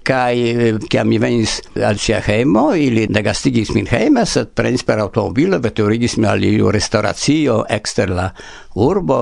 kai 0.04 0.80
kiam 0.88 1.06
eh, 1.06 1.10
mi 1.10 1.18
venis 1.20 1.58
al 1.80 1.98
sia 2.00 2.20
heimo, 2.24 2.70
ili 2.76 3.06
negastigis 3.08 3.72
min 3.76 3.88
heime, 3.90 4.24
sed 4.28 4.52
prenis 4.56 4.84
per 4.84 5.00
automobilo 5.04 5.60
veturigis 5.64 6.16
mi 6.18 6.28
al 6.28 6.44
iu 6.44 6.72
restauratio 6.72 7.62
exter 7.68 8.12
la 8.12 8.30
urbo 8.74 9.20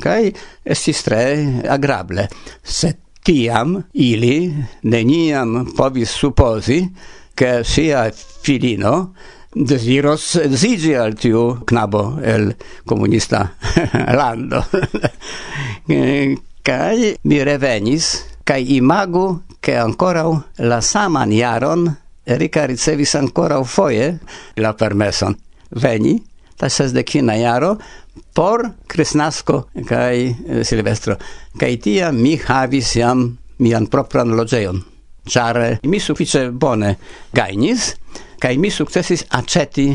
kai 0.00 0.32
estis 0.64 1.04
tre 1.06 1.22
agrable 1.68 2.28
sed 2.62 3.09
tiam 3.24 3.82
ili 3.92 4.54
neniam 4.82 5.72
povis 5.76 6.10
supposi 6.10 6.88
che 7.34 7.64
sia 7.64 8.10
filino 8.42 9.12
desiros 9.54 10.38
zigi 10.54 10.94
al 10.94 11.14
tiu 11.14 11.64
knabo 11.64 12.18
el 12.22 12.54
comunista 12.84 13.52
lando. 14.18 14.64
kai 16.62 17.16
mi 17.22 17.42
revenis, 17.42 18.24
kai 18.44 18.76
imagu, 18.76 19.42
che 19.60 19.76
ancora 19.76 20.24
la 20.56 20.80
saman 20.80 21.30
jaron 21.30 21.96
Erika 22.24 22.64
ricevis 22.64 23.14
ancora 23.14 23.62
foje 23.64 24.20
la 24.54 24.72
permeson 24.74 25.34
veni, 25.70 26.22
ta 26.56 26.68
sesdekina 26.68 27.34
jaro, 27.34 27.78
por 28.34 28.64
Kristnasko 28.86 29.64
kai 29.86 30.28
eh, 30.28 30.64
Silvestro. 30.64 31.16
kai 31.58 31.76
tia 31.76 32.12
mi 32.12 32.36
havis 32.36 32.96
jam 32.96 33.38
mian 33.58 33.86
propran 33.86 34.36
loĝejon, 34.36 34.82
ĉar 35.28 35.60
eh, 35.62 35.78
mi 35.84 36.00
sufiĉe 36.00 36.50
bone 36.50 36.96
gajnis 37.32 37.94
kai 38.40 38.56
mi 38.56 38.70
sukcesis 38.70 39.26
aĉeti 39.36 39.90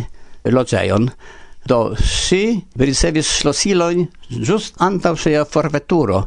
loĝejon. 0.45 1.09
Do 1.65 1.95
si 1.97 2.59
ricevis 2.77 3.29
ŝlosilojn 3.39 4.03
just 4.45 4.75
antaŭ 4.85 5.15
ŝia 5.17 5.47
forveturo. 5.49 6.19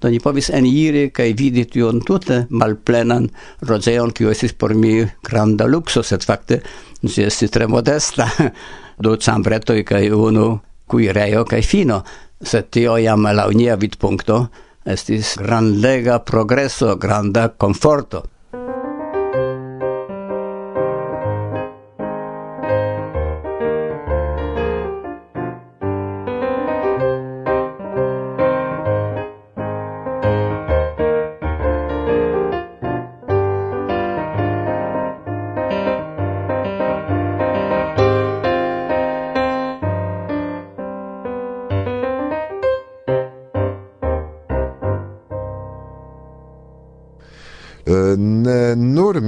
Do 0.00 0.08
ni 0.08 0.20
povis 0.24 0.48
eniri 0.56 1.10
kaj 1.12 1.34
vidi 1.36 1.66
tiun 1.68 2.00
tute 2.00 2.46
malplenan 2.48 3.28
loĝejon, 3.68 4.14
kiu 4.16 4.32
estis 4.32 4.56
por 4.56 4.72
mi 4.72 5.02
granda 5.28 5.68
lukso, 5.68 6.00
sed 6.00 6.24
fakte 6.24 6.62
ĝi 7.04 7.26
estis 7.28 7.52
tre 7.52 7.68
modesta. 7.68 8.30
du 9.04 9.16
cambretoj 9.20 9.82
kaj 9.84 10.08
unu 10.16 10.46
cui 10.86 11.10
reo 11.12 11.44
cae 11.44 11.62
fino, 11.62 12.04
se 12.40 12.62
tio 12.70 12.96
iam 12.96 13.26
la 13.32 13.46
unia 13.50 13.76
vidpuncto 13.76 14.46
estis 14.86 15.34
grandega 15.40 16.20
progresso, 16.22 16.96
granda 16.96 17.48
conforto. 17.48 18.22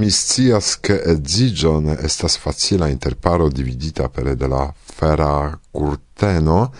Ni 0.09 0.13
scias 0.13 0.79
ke 0.81 0.95
edzigio 1.05 1.75
ne 1.85 1.93
estas 2.03 2.37
facila 2.41 2.87
interparo 2.89 3.45
dividita 3.49 4.07
per 4.09 4.31
de 4.35 4.47
la 4.49 4.63
fera 4.73 5.51
curteno, 5.71 6.71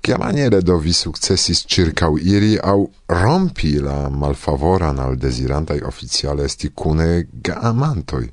kia 0.00 0.16
maniere 0.16 0.62
do 0.62 0.78
vi 0.80 0.94
successis 0.96 1.60
circau 1.68 2.16
iri 2.16 2.56
au 2.56 2.86
rompi 3.06 3.74
la 3.84 4.08
malfavoran 4.08 4.98
al 4.98 5.18
desirantai 5.18 5.82
oficiale 5.84 6.46
esti 6.48 6.70
cune 6.72 7.26
gamantoi? 7.30 8.30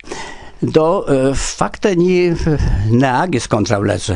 Do 0.62 0.88
eh, 1.04 1.28
uh, 1.28 1.36
fakte 1.36 1.92
ni 1.96 2.30
eh, 2.30 2.72
ne 2.88 3.12
agis 3.12 3.50
contra 3.52 3.82
leĝe. 3.84 4.16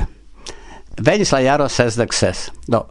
Venis 1.04 1.36
la 1.36 1.44
jaro 1.44 1.68
sesdek 1.68 2.16
ses. 2.16 2.48
Do 2.72 2.86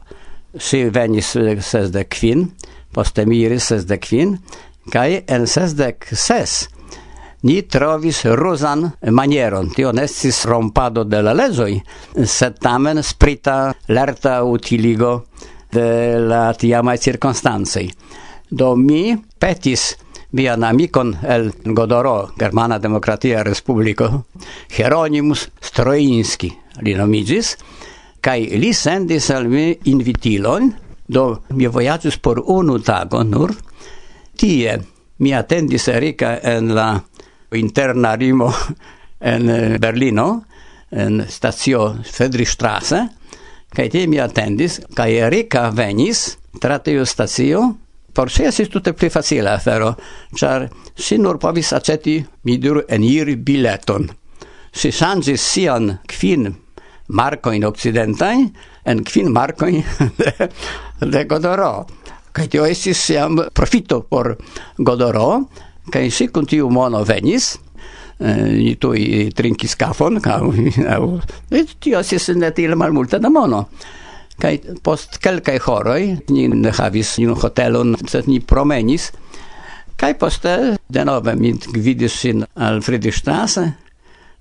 si 0.60 0.84
venis 0.92 1.32
eh, 1.40 1.56
sesdek 1.56 2.12
quin, 2.20 2.50
poste 2.92 3.24
mi 3.24 3.40
iris 3.48 3.72
sesdek 3.72 4.04
quin, 4.12 4.38
kaj 4.92 5.22
en 5.24 5.48
sesdek 5.48 6.12
ses 6.12 6.66
ni 7.44 7.62
trovis 7.62 8.24
rusan 8.24 8.86
manieron. 9.12 9.68
Tio 9.70 9.92
nestis 9.92 10.44
rompado 10.48 11.04
de 11.04 11.20
la 11.22 11.34
lezoi, 11.36 11.76
sed 12.24 12.56
tamen 12.60 13.02
sprita 13.02 13.74
lerta 13.88 14.38
utiligo 14.44 15.26
de 15.72 16.18
la 16.18 16.54
tiamae 16.56 16.98
circonstancei. 16.98 17.90
Do 18.48 18.74
mi 18.76 19.16
petis 19.38 19.94
mian 20.32 20.64
amicon 20.64 21.14
el 21.22 21.52
Godoro, 21.64 22.32
Germana 22.38 22.78
Demokratia 22.78 23.42
Respubliko, 23.44 24.24
Hieronymus 24.76 25.48
Stroinski, 25.60 26.50
li 26.80 26.94
nomigis, 26.94 27.54
kai 28.24 28.56
li 28.58 28.72
sendis 28.72 29.30
al 29.30 29.48
mi 29.52 29.68
invitilon, 29.92 30.72
do 31.06 31.44
mi 31.52 31.68
vojaĝis 31.68 32.18
por 32.18 32.40
unu 32.40 32.80
tago 32.80 33.22
nur. 33.22 33.52
Tie 34.34 34.78
mi 35.18 35.34
attendis 35.34 35.88
Erika 35.92 36.38
en 36.42 36.72
la 36.74 36.88
interna 37.54 38.14
rimo 38.16 38.52
en 39.20 39.50
eh, 39.50 39.78
Berlino, 39.78 40.44
en 40.90 41.24
stazio 41.28 41.96
Friedrichstraße, 42.04 43.00
kai 43.74 43.88
tie 43.90 44.06
mi 44.06 44.20
attendis, 44.22 44.80
kai 44.94 45.16
Erika 45.18 45.70
venis 45.74 46.36
tra 46.60 46.78
tiu 46.78 47.04
stazio, 47.04 47.64
por 48.14 48.30
si 48.30 48.44
esis 48.46 48.70
tutte 48.70 48.92
pli 48.94 49.10
facile 49.10 49.50
afero, 49.50 49.96
char 50.34 50.68
si 50.94 51.18
nur 51.18 51.38
povis 51.42 51.72
aceti, 51.74 52.20
mi 52.46 52.58
diru, 52.58 52.84
eniri 52.88 53.34
bileton. 53.36 54.06
Si 54.70 54.92
sangis 54.94 55.42
sian 55.42 55.98
kvin 56.06 56.46
markojn 57.08 57.66
occidentai, 57.66 58.38
en 58.86 59.02
kvin 59.04 59.32
markojn 59.34 59.82
de, 60.20 60.48
de 61.10 61.24
Godoro. 61.26 61.86
Kai 62.34 62.48
tio 62.50 62.64
estis 62.66 62.98
siam 62.98 63.38
profito 63.54 64.02
por 64.10 64.36
Godoro, 64.78 65.48
kai 65.92 66.08
si 66.10 66.28
kun 66.32 66.46
tiu 66.46 66.70
mono 66.72 67.02
venis, 67.04 67.54
ni 68.20 68.74
tuj 68.80 69.30
trinkis 69.36 69.74
kafon, 69.76 70.20
aŭ 70.22 71.02
tio 71.82 72.00
estis 72.00 72.30
ne 72.38 72.50
tiel 72.54 72.76
malmulte 72.78 73.18
da 73.18 73.30
mono. 73.30 73.66
kai 74.40 74.58
post 74.82 75.20
kelkaj 75.22 75.60
horoj 75.66 76.02
ni 76.28 76.48
ne 76.48 76.70
havis 76.74 77.18
ni 77.18 77.26
hotelon, 77.26 77.94
sed 78.10 78.26
ni 78.26 78.40
promenis, 78.40 79.12
kai 79.96 80.14
poste 80.18 80.76
denove 80.88 81.36
mi 81.38 81.52
gvidis 81.54 82.20
sin 82.20 82.44
al 82.54 82.82
Friedrichstrasse, 82.82 83.72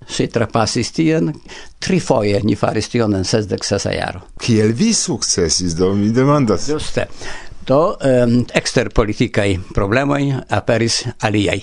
Si 0.08 0.26
trapasis 0.28 0.92
tien, 0.92 1.32
tri 1.80 1.98
foje 2.00 2.40
ni 2.44 2.56
faris 2.60 2.90
tion 2.92 3.14
en 3.16 3.24
sesdek 3.24 3.64
sesa 3.64 3.92
jaro. 3.94 4.20
Kiel 4.40 4.74
vi 4.76 4.92
sukcesis, 4.94 5.76
do 5.78 5.94
mi 5.96 6.10
demandas? 6.12 6.68
Juste 6.68 7.06
do 7.64 7.96
um, 8.00 8.44
exter 8.52 8.90
politicae 8.92 9.58
problemoi 9.72 10.34
aperis 10.48 11.04
aliai 11.18 11.62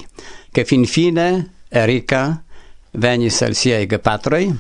che 0.52 0.66
fin 0.66 0.86
fine 0.86 1.54
Erika 1.70 2.44
venis 2.92 3.42
al 3.42 3.56
siei 3.56 3.88
gepatroi 3.88 4.52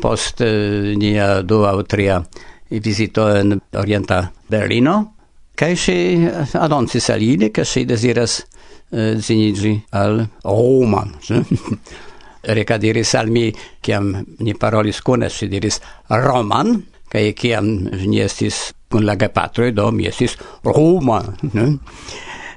post 0.00 0.40
uh, 0.40 0.94
nia 0.96 1.42
dua 1.42 1.74
o 1.74 1.82
tria 1.82 2.22
visito 2.68 3.28
in 3.36 3.58
orienta 3.72 4.32
Berlino 4.46 5.14
che 5.54 5.76
si 5.76 6.24
eh, 6.24 6.48
annoncis 6.52 7.08
al 7.08 7.22
ili 7.22 7.50
che 7.50 7.64
si 7.64 7.84
desiras 7.84 8.44
uh, 8.90 9.18
zinigi 9.18 9.84
al 9.90 10.28
Roma 10.42 11.08
Erika 12.44 12.76
diris 12.76 13.14
al 13.14 13.30
mi 13.30 13.48
kiam 13.80 14.24
ni 14.38 14.54
parolis 14.54 15.00
cune, 15.00 15.30
si 15.30 15.48
diris 15.48 15.80
Roman 16.08 16.93
kaj 17.14 17.24
kiam 17.38 17.70
mi 18.06 18.20
estis 18.22 18.72
kun 18.90 19.06
la 19.06 19.14
gepatroj 19.18 19.70
do 19.72 19.90
mi 19.94 20.08
estis 20.10 20.36
Roma 20.66 21.20
ne? 21.52 21.66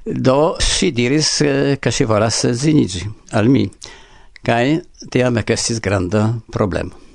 do 0.05 0.55
si 0.59 0.91
diris 0.91 1.29
eh, 1.41 1.77
ke 1.81 1.91
si 1.91 2.05
volas 2.09 2.45
zinigi 2.45 3.05
al 3.37 3.49
mi 3.53 3.67
kaj 4.45 4.79
tiam 5.13 5.37
ekestis 5.37 5.81
granda 5.83 6.27
problemo 6.53 7.05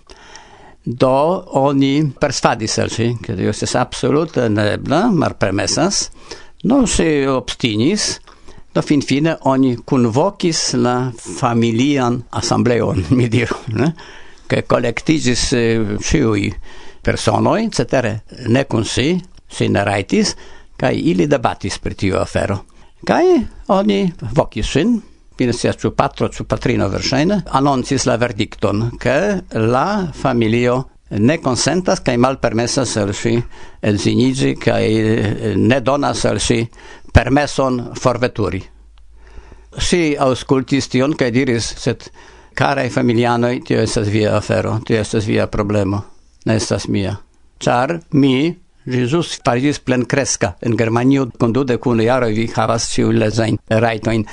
do 0.85 1.14
oni 1.62 1.94
persvadis 2.20 2.78
al 2.83 2.90
ŝi 2.90 3.12
ke 3.22 3.37
tio 3.38 3.50
estas 3.50 3.74
absolute 3.81 4.48
mar 4.48 5.11
malpermesas 5.12 6.09
non 6.64 6.87
si 6.87 7.09
obstinis 7.26 8.12
Do 8.72 8.81
finfine 8.81 9.35
oni 9.44 9.74
convocis 9.85 10.72
la 10.72 11.12
familian 11.12 12.22
asambleon, 12.31 13.05
mi 13.18 13.28
diru, 13.28 13.57
ne? 13.76 13.92
Che 14.46 14.64
collectigis 14.66 15.52
eh, 15.52 15.96
ciui 16.00 16.48
personoi, 17.03 17.69
cetere, 17.71 18.23
ne 18.49 18.65
kun 18.65 18.85
si, 18.85 19.17
si 19.49 19.69
ne 19.69 19.85
raitis, 19.85 20.37
kai 20.77 20.97
ili 21.11 21.27
debatis 21.27 21.79
per 21.79 21.95
tio 21.95 22.21
afero. 22.21 22.65
Kai 23.05 23.41
oni 23.75 24.07
vocis 24.35 24.71
sin, 24.71 25.01
fine 25.37 25.53
sia 25.53 25.75
su 25.77 25.93
patro, 25.95 26.31
su 26.33 26.47
patrino 26.47 26.88
versaine, 26.88 27.43
annoncis 27.47 28.05
la 28.05 28.17
verdicton, 28.17 28.97
che 28.99 29.45
la 29.59 30.11
familio 30.12 30.88
ne 31.09 31.38
consentas 31.41 32.01
kai 32.01 32.17
mal 32.17 32.38
permessas 32.38 32.97
al 32.97 33.12
si 33.15 33.35
elzinigi 33.81 34.55
kai 34.57 34.87
eh, 34.97 35.55
ne 35.57 35.81
donas 35.81 36.25
al 36.25 36.41
si 36.41 36.69
permesson 37.12 37.91
forveturi. 37.95 38.62
Si 39.77 40.15
auscultis 40.17 40.88
tion 40.88 41.15
kai 41.17 41.31
diris, 41.31 41.75
set, 41.77 42.11
carai 42.55 42.88
familianoi, 42.91 43.61
tio 43.65 43.81
estas 43.81 44.09
via 44.09 44.37
afero, 44.37 44.79
tio 44.85 45.01
estas 45.01 45.27
via 45.27 45.49
problemo 45.49 46.12
ne 46.44 46.57
estas 46.57 46.88
mia. 46.88 47.16
Char 47.61 48.00
mi 48.12 48.57
Jesus 48.87 49.38
Paris 49.44 49.78
plen 49.78 50.07
cresca 50.07 50.57
in 50.62 50.76
Germanio 50.76 51.31
con 51.38 51.52
de 51.52 51.78
kun 51.78 52.00
jaro 52.00 52.26
vi 52.26 52.50
havas 52.57 52.88
ciu 52.90 53.12
lezain 53.12 53.59
raitoin. 53.68 54.24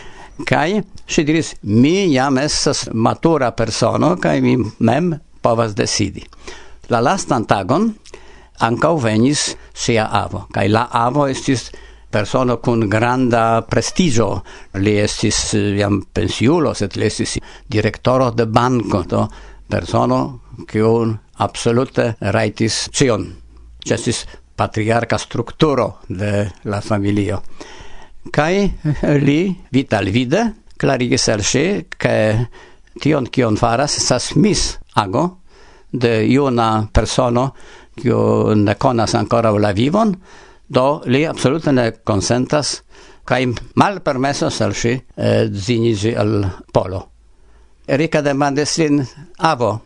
Kai 0.46 0.82
si 1.06 1.24
diris 1.24 1.56
mi 1.62 2.14
jam 2.14 2.38
estas 2.38 2.90
matura 2.94 3.52
persono 3.52 4.16
kai 4.18 4.42
mi 4.42 4.58
mem 4.80 5.20
povas 5.42 5.76
decidi. 5.76 6.24
La 6.90 7.00
lastan 7.00 7.46
tagon 7.46 7.94
ancau 8.60 8.98
venis 8.98 9.56
sia 9.74 10.10
avo 10.12 10.48
kai 10.52 10.68
la 10.68 10.88
avo 10.92 11.28
estis 11.28 11.72
persono 12.12 12.58
kun 12.58 12.90
granda 12.90 13.62
prestigio 13.62 14.42
li 14.74 14.98
estis 15.00 15.54
jam 15.78 16.02
pensiulo 16.14 16.74
set 16.74 16.96
li 16.96 17.06
estis 17.06 17.38
direktoro 17.72 18.32
de 18.32 18.46
banco 18.46 19.04
to 19.04 19.28
persono 19.70 20.40
kiun 20.68 21.18
absolute 21.40 22.16
raitis 22.20 22.90
cion. 22.92 23.28
Cestis 23.86 24.26
patriarca 24.56 25.18
structuro 25.18 26.00
de 26.08 26.50
la 26.64 26.82
familio. 26.82 27.42
Kai 28.32 28.66
eh, 28.66 29.18
li 29.18 29.56
vital 29.72 30.12
vide 30.12 30.42
clarigis 30.78 31.28
al 31.30 31.44
si 31.44 31.86
che 31.98 32.48
tion 33.00 33.28
kion 33.32 33.56
faras 33.58 33.96
sas 34.04 34.36
mis 34.36 34.78
ago 34.96 35.40
de 35.92 36.26
iuna 36.28 36.88
persono 36.92 37.54
kiu 38.00 38.54
ne 38.56 38.76
conas 38.76 39.16
ancora 39.16 39.52
la 39.52 39.72
vivon, 39.74 40.14
do 40.68 41.02
li 41.06 41.26
absolute 41.26 41.72
ne 41.72 41.92
kai 43.26 43.54
mal 43.76 44.02
permesso 44.02 44.46
al 44.46 44.74
si 44.74 45.04
eh, 45.16 45.50
zinigi 45.52 46.14
al 46.14 46.64
polo. 46.72 47.10
Erika 47.86 48.22
demandis 48.22 48.78
lin 48.78 49.06
avo, 49.38 49.82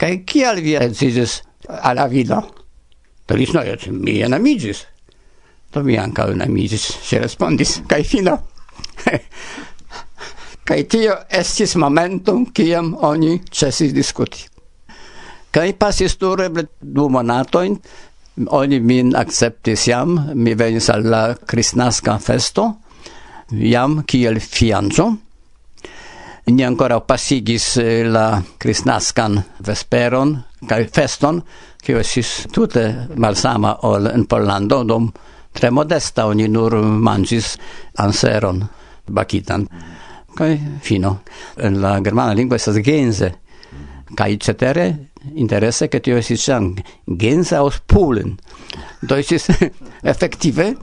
Kaj 0.00 0.12
kial 0.28 0.60
vi 0.62 0.76
edziĝis 0.78 1.40
al 1.68 1.96
la 1.98 2.06
vino? 2.10 2.42
Do 3.26 3.36
li 3.36 3.46
snojet, 3.46 3.88
mi 3.90 4.20
enamigis. 4.22 4.84
Do 5.72 5.82
mi 5.82 5.96
ankaŭ 5.98 6.30
enamigis, 6.34 6.84
ŝi 7.06 7.20
respondis, 7.24 7.80
kaj 7.88 8.02
fino. 8.06 8.36
kaj 10.68 10.82
tio 10.92 11.16
estis 11.40 11.76
momentum, 11.80 12.46
kiam 12.54 12.94
oni 13.08 13.40
ĉesis 13.50 13.94
diskuti. 13.96 14.46
Kaj 15.50 15.72
pasis 15.80 16.18
dureble 16.20 16.66
du 16.80 17.08
monatojn, 17.08 17.78
oni 18.52 18.80
min 18.80 19.14
akceptis 19.16 19.86
jam, 19.88 20.18
mi 20.34 20.54
venis 20.54 20.90
al 20.92 21.06
la 21.08 21.22
kristnaska 21.34 22.18
festo, 22.20 22.66
jam 23.50 24.02
kiel 24.04 24.40
fianĉo, 24.42 25.06
ni 26.46 26.64
ancora 26.64 27.00
pasigis 27.00 27.76
eh, 27.76 28.04
la 28.06 28.42
kristnaskan 28.58 29.42
vesperon 29.66 30.36
kai 30.68 30.86
feston, 30.92 31.40
kiu 31.82 31.98
esis 31.98 32.46
tute 32.52 32.84
malsama 33.16 33.76
ol 33.88 34.06
en 34.10 34.26
Pollando, 34.26 34.82
dom 34.84 35.10
tre 35.52 35.70
modesta 35.70 36.26
oni 36.26 36.48
nur 36.48 36.78
mangis 36.82 37.56
anseron 37.98 38.62
bakitan. 39.06 39.66
kai 40.36 40.60
fino. 40.82 41.22
En 41.56 41.80
la 41.80 42.00
germana 42.00 42.34
lingua 42.34 42.56
estas 42.56 42.76
gense, 42.84 43.32
kai 44.14 44.36
cetere 44.36 44.86
interesse 45.34 45.88
che 45.88 46.00
tio 46.00 46.20
si 46.20 46.34
jam 46.34 46.74
gensa 47.04 47.58
aus 47.58 47.80
Polen. 47.84 48.36
Do 49.00 49.16
estis 49.16 49.48
effektive 50.02 50.76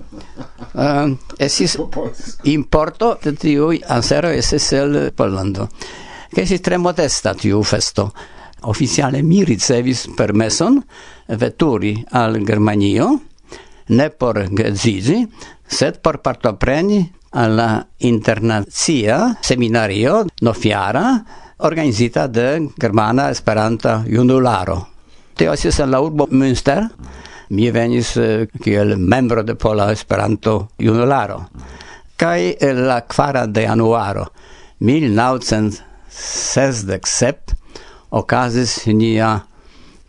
uh, 0.73 1.17
estis 1.37 1.77
importo 2.43 3.17
de 3.23 3.33
tiuj 3.33 3.81
anseroj 3.87 4.37
estis 4.37 4.71
el 4.71 5.11
Pollando. 5.15 5.69
Che 6.29 6.41
estis 6.41 6.61
tre 6.61 6.77
modesta 6.77 7.33
tiu 7.33 7.63
festo. 7.63 8.11
officiale 8.63 9.21
mi 9.21 9.43
ricevis 9.43 10.07
permesson 10.15 10.81
veturi 11.27 12.03
al 12.11 12.43
Germanio, 12.43 13.19
ne 13.87 14.09
por 14.09 14.39
gezizi 14.51 15.27
sed 15.67 15.99
por 15.99 16.21
partopreni 16.21 17.11
alla 17.33 17.85
internazia 17.97 19.37
seminario 19.41 20.25
nofiara 20.41 21.25
organizita 21.57 22.27
de 22.27 22.69
Germana 22.77 23.29
Esperanta 23.29 24.03
Junularo. 24.05 24.87
Teo 25.33 25.53
esis 25.53 25.79
en 25.79 25.91
la 25.91 26.01
urbo 26.01 26.27
Münster. 26.29 26.89
Mi 27.49 27.71
venis 27.71 28.17
eh, 28.17 28.47
kiel 28.61 28.97
membro 28.97 29.43
de 29.43 29.55
Pola 29.55 29.91
Esperanto 29.91 30.69
Junularo. 30.77 31.49
Kaj 32.17 32.57
la 32.77 33.01
quara 33.09 33.47
de 33.47 33.61
januaro 33.65 34.27
1967 34.79 37.55
okazis 38.09 38.85
nia 38.87 39.45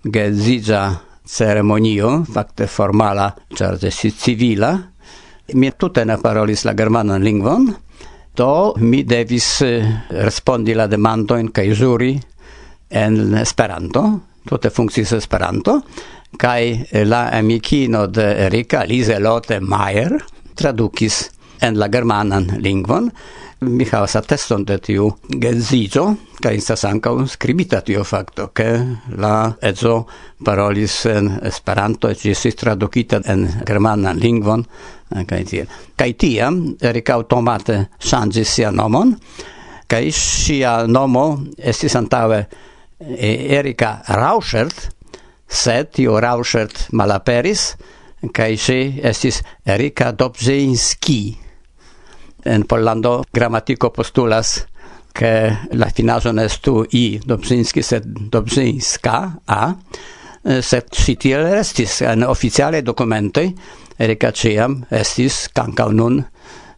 geedzidza 0.04 1.00
ceremonio, 1.24 2.24
fakte 2.28 2.66
formala, 2.68 3.32
ĉar 3.56 3.78
civila, 3.80 4.93
Mi 5.52 5.70
tutte 5.76 6.04
ne 6.04 6.16
parolis 6.16 6.62
la 6.64 6.72
germanan 6.72 7.20
lingvon, 7.20 7.66
do 8.34 8.72
mi 8.80 9.02
devis 9.04 9.60
eh, 9.60 9.84
respondi 10.08 10.72
la 10.72 10.86
demandoin 10.88 11.50
kai 11.52 11.68
juri 11.76 12.14
en 12.88 13.34
Esperanto, 13.36 14.04
tutte 14.48 14.70
funkciis 14.70 15.12
Esperanto, 15.12 15.82
kaj 16.40 16.62
eh, 16.88 17.04
la 17.04 17.28
amikino 17.36 18.06
de 18.06 18.24
Erika, 18.46 18.86
Liselotte 18.88 19.60
Mayer, 19.60 20.16
tradukis 20.56 21.28
en 21.60 21.76
la 21.76 21.90
germanan 21.92 22.48
lingvon, 22.64 23.10
mi 23.60 23.84
havas 23.84 24.16
ateston 24.16 24.64
de 24.64 24.76
tiu 24.82 25.08
gedziĝo 25.28 26.04
kaj 26.42 26.54
estas 26.58 26.84
ankaŭ 26.88 27.14
skribita 27.30 27.80
tio 27.86 28.04
fakto 28.04 28.48
ke 28.56 28.66
la 29.20 29.52
edzo 29.62 29.94
parolis 30.44 30.96
en 31.06 31.30
Esperanto 31.42 32.10
ĝi 32.12 32.32
estis 32.34 32.58
tradukita 32.60 33.20
en 33.30 33.46
germanan 33.66 34.18
lingvon 34.20 34.64
eh, 34.64 35.24
kaj 35.28 35.42
tiel 35.50 35.66
kaj 35.96 36.12
tiam 36.18 36.60
Erika 36.80 37.14
automate 37.14 37.78
ŝanĝis 38.00 38.54
sian 38.58 38.76
nomon 38.76 39.14
kaj 39.88 40.04
ŝia 40.18 40.74
nomo 40.86 41.26
estis 41.58 41.96
antaŭe 41.96 42.40
eh, 42.40 43.56
Erika 43.58 43.96
Rauschert 44.08 44.88
sed 45.48 45.92
tio 45.94 46.18
Rauschert 46.20 46.88
malaperis 46.92 47.74
kaj 48.32 48.52
ŝi 48.56 48.78
estis 49.04 49.42
Erika 49.64 50.12
Dobzinski 50.12 51.43
en 52.44 52.64
Pollando 52.64 53.24
grammatico 53.32 53.90
postulas 53.90 54.66
che 55.12 55.58
la 55.70 55.86
finaso 55.86 56.32
ne 56.32 56.44
estu 56.44 56.84
i 56.90 57.20
Dobzinski 57.24 57.82
sed 57.82 58.04
Dobzinska 58.04 59.40
a 59.44 59.76
eh, 60.42 60.60
sed 60.60 60.90
si 60.90 61.16
tiel 61.16 61.46
restis 61.50 62.00
en 62.00 62.24
oficiale 62.24 62.82
documentoi 62.82 63.54
Erika 63.96 64.32
Ciam 64.32 64.84
estis 64.90 65.48
cancau 65.52 65.92
nun 65.92 66.18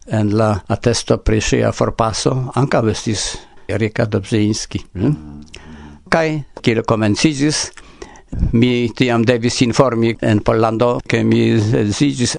en 0.05 0.35
la 0.37 0.63
attesto 0.67 1.17
pri 1.17 1.41
sia 1.41 1.71
forpasso 1.71 2.51
anca 2.53 2.81
vestis 2.81 3.37
Erika 3.65 4.05
Dobzinski 4.05 4.85
hm? 4.93 5.05
mm? 5.05 5.41
kai 6.07 6.43
kiel 6.61 6.85
komencigis 6.85 7.71
mi 8.51 8.91
tiam 8.93 9.23
devis 9.25 9.61
informi 9.61 10.15
en 10.21 10.41
Pollando 10.41 10.99
che 11.05 11.23
mi 11.23 11.57
zigis 11.91 12.37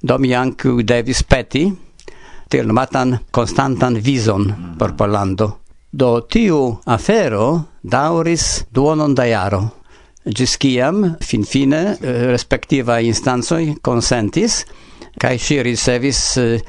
do 0.00 0.18
mi 0.18 0.32
anche 0.32 0.84
devis 0.84 1.24
peti 1.24 1.89
tiel 2.50 2.66
nomatan 2.66 3.16
constantan 3.30 4.00
vison 4.02 4.74
por 4.78 4.96
Pollando. 4.98 5.60
Do 5.90 6.26
tiu 6.26 6.80
afero 6.86 7.46
dauris 7.82 8.66
duonon 8.74 9.14
da 9.14 9.26
jaro. 9.26 9.62
Gis 10.26 10.56
ciam, 10.60 11.16
fin 11.20 11.44
fine, 11.44 11.96
eh, 12.00 12.26
respectiva 12.26 12.98
instanzoi 13.00 13.78
consentis, 13.80 14.64
cae 15.18 15.38
si 15.38 15.62
ricevis 15.62 16.36
eh, 16.36 16.60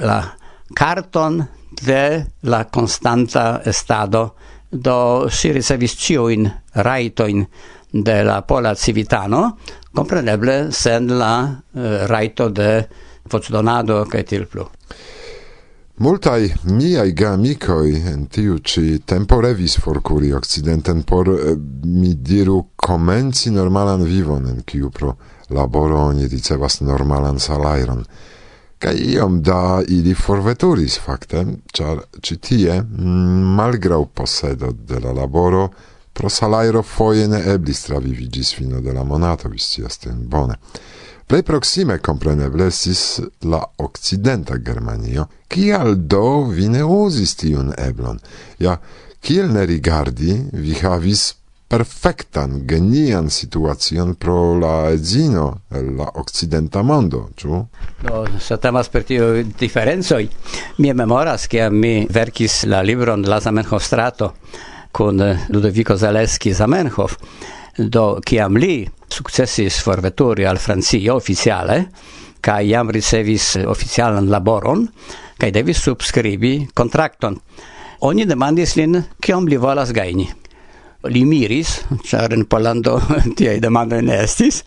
la 0.00 0.20
carton 0.74 1.40
de 1.82 2.26
la 2.42 2.64
constanta 2.66 3.62
estado, 3.64 4.34
do 4.70 5.28
si 5.30 5.52
ricevis 5.52 5.96
ciuin 5.96 6.50
raitoin 6.74 7.46
de 7.90 8.22
la 8.24 8.42
pola 8.42 8.74
civitano, 8.74 9.58
compreneble 9.94 10.72
sen 10.72 11.08
la 11.18 11.32
eh, 11.48 11.80
uh, 11.80 12.06
raito 12.06 12.50
de 12.50 12.88
vocdonado, 13.30 14.04
cae 14.04 14.24
til 14.24 14.46
plu. 14.46 14.68
Multai 15.98 16.52
miaj 16.62 17.10
gamicoi 17.12 17.96
en 18.06 18.26
tiu 18.30 18.60
ci 18.62 19.00
tempo 19.04 19.40
revis 19.42 19.72
forcuri 19.82 20.32
occidenten 20.32 21.02
por, 21.02 21.28
eh, 21.28 21.56
mi 21.84 22.14
diru, 22.14 22.68
komenci 22.76 23.50
normalan 23.50 24.04
vivon, 24.04 24.46
en 24.46 24.62
kiu 24.64 24.90
pro 24.90 25.16
laboro 25.48 25.98
oni 25.98 26.28
ricevas 26.28 26.80
normalan 26.80 27.38
salairon. 27.38 28.04
Ca 28.78 28.92
iom 28.92 29.42
da 29.42 29.82
ili 29.88 30.14
forveturis 30.14 30.98
facte, 30.98 31.44
char 31.72 32.04
citie 32.22 32.38
tie, 32.46 32.82
mm, 32.82 33.56
malgraŭ 33.58 34.06
posedo 34.14 34.72
de 34.72 35.00
la 35.00 35.12
laboro, 35.12 35.68
pro 36.12 36.28
salairo 36.28 36.82
foie 36.82 37.26
ne 37.26 37.42
eblis 37.54 37.82
travivigis 37.82 38.54
fino 38.54 38.80
de 38.80 38.92
la 38.92 39.04
monato, 39.04 39.48
vi 39.48 39.58
scias 39.58 39.98
ten 39.98 40.28
bone. 40.28 40.54
Plei 41.28 41.42
proxime 41.42 41.98
compreneble 42.00 42.70
sis 42.70 43.20
la 43.40 43.60
occidenta 43.76 44.62
Germanio, 44.62 45.28
Cial 45.46 45.98
do 45.98 46.46
vi 46.48 46.70
ne 46.72 46.80
usis 46.80 47.34
tiun 47.36 47.68
eblon? 47.76 48.16
Ja, 48.56 48.78
kiel 49.20 49.52
ne 49.52 49.66
rigardi, 49.68 50.38
vi 50.56 50.72
havis 50.80 51.34
perfectan, 51.68 52.62
genian 52.64 53.28
situacion 53.28 54.14
pro 54.16 54.56
la 54.56 54.88
edzino 54.88 55.66
el 55.68 55.92
la 56.00 56.08
occidenta 56.16 56.80
mondo, 56.80 57.26
ciu? 57.36 57.60
No, 58.08 58.24
se 58.40 58.56
temas 58.56 58.88
per 58.88 59.04
tio 59.04 59.34
differenzoi, 59.44 60.30
Mi 60.78 60.94
memoras, 60.94 61.46
che 61.46 61.68
mi 61.68 62.06
verkis 62.08 62.62
la 62.64 62.80
libron 62.80 63.20
La 63.20 63.38
Zamenhof 63.38 63.84
strato 63.84 64.36
con 64.90 65.20
Ludovico 65.48 65.94
Zaleski 65.94 66.54
Zamenhof. 66.54 67.18
Do, 67.76 68.16
kiam 68.24 68.56
li 68.56 68.96
successis 69.08 69.80
forveturi 69.82 70.44
al 70.44 70.58
Francio 70.58 71.14
officiale, 71.14 71.90
ca 72.40 72.60
iam 72.60 72.90
ricevis 72.90 73.56
officialan 73.64 74.28
laboron, 74.28 74.86
ca 75.36 75.50
devis 75.50 75.80
subscribi 75.82 76.68
contracton. 76.72 77.40
Oni 78.06 78.26
demandis 78.26 78.76
lin, 78.78 79.00
kiom 79.18 79.48
li 79.48 79.56
volas 79.56 79.90
gaini. 79.92 80.28
Li 81.10 81.24
miris, 81.24 81.80
char 82.04 82.32
in 82.34 82.46
Polando 82.46 82.98
tiai 83.36 83.58
demandoi 83.62 84.02
ne 84.02 84.22
estis, 84.22 84.62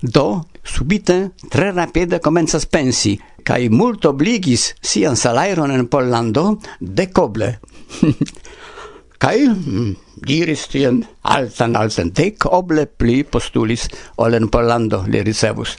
do 0.00 0.44
subite 0.62 1.32
tre 1.48 1.70
rapide 1.72 2.20
comenzas 2.20 2.66
pensi, 2.66 3.16
cae 3.42 3.68
mult 3.72 4.04
obligis 4.04 4.74
sian 4.80 5.16
salairon 5.16 5.72
in 5.72 5.88
Pollando 5.88 6.58
decoble. 6.78 7.58
cae 9.22 9.48
mm, 9.48 10.07
diris 10.26 10.66
tien 10.72 11.02
altan 11.22 11.76
altan 11.76 12.12
dec 12.14 12.46
oble 12.50 12.86
pli 12.86 13.22
postulis 13.24 13.88
olen 14.16 14.48
Pollando 14.48 15.04
li 15.06 15.22
ricevus. 15.22 15.76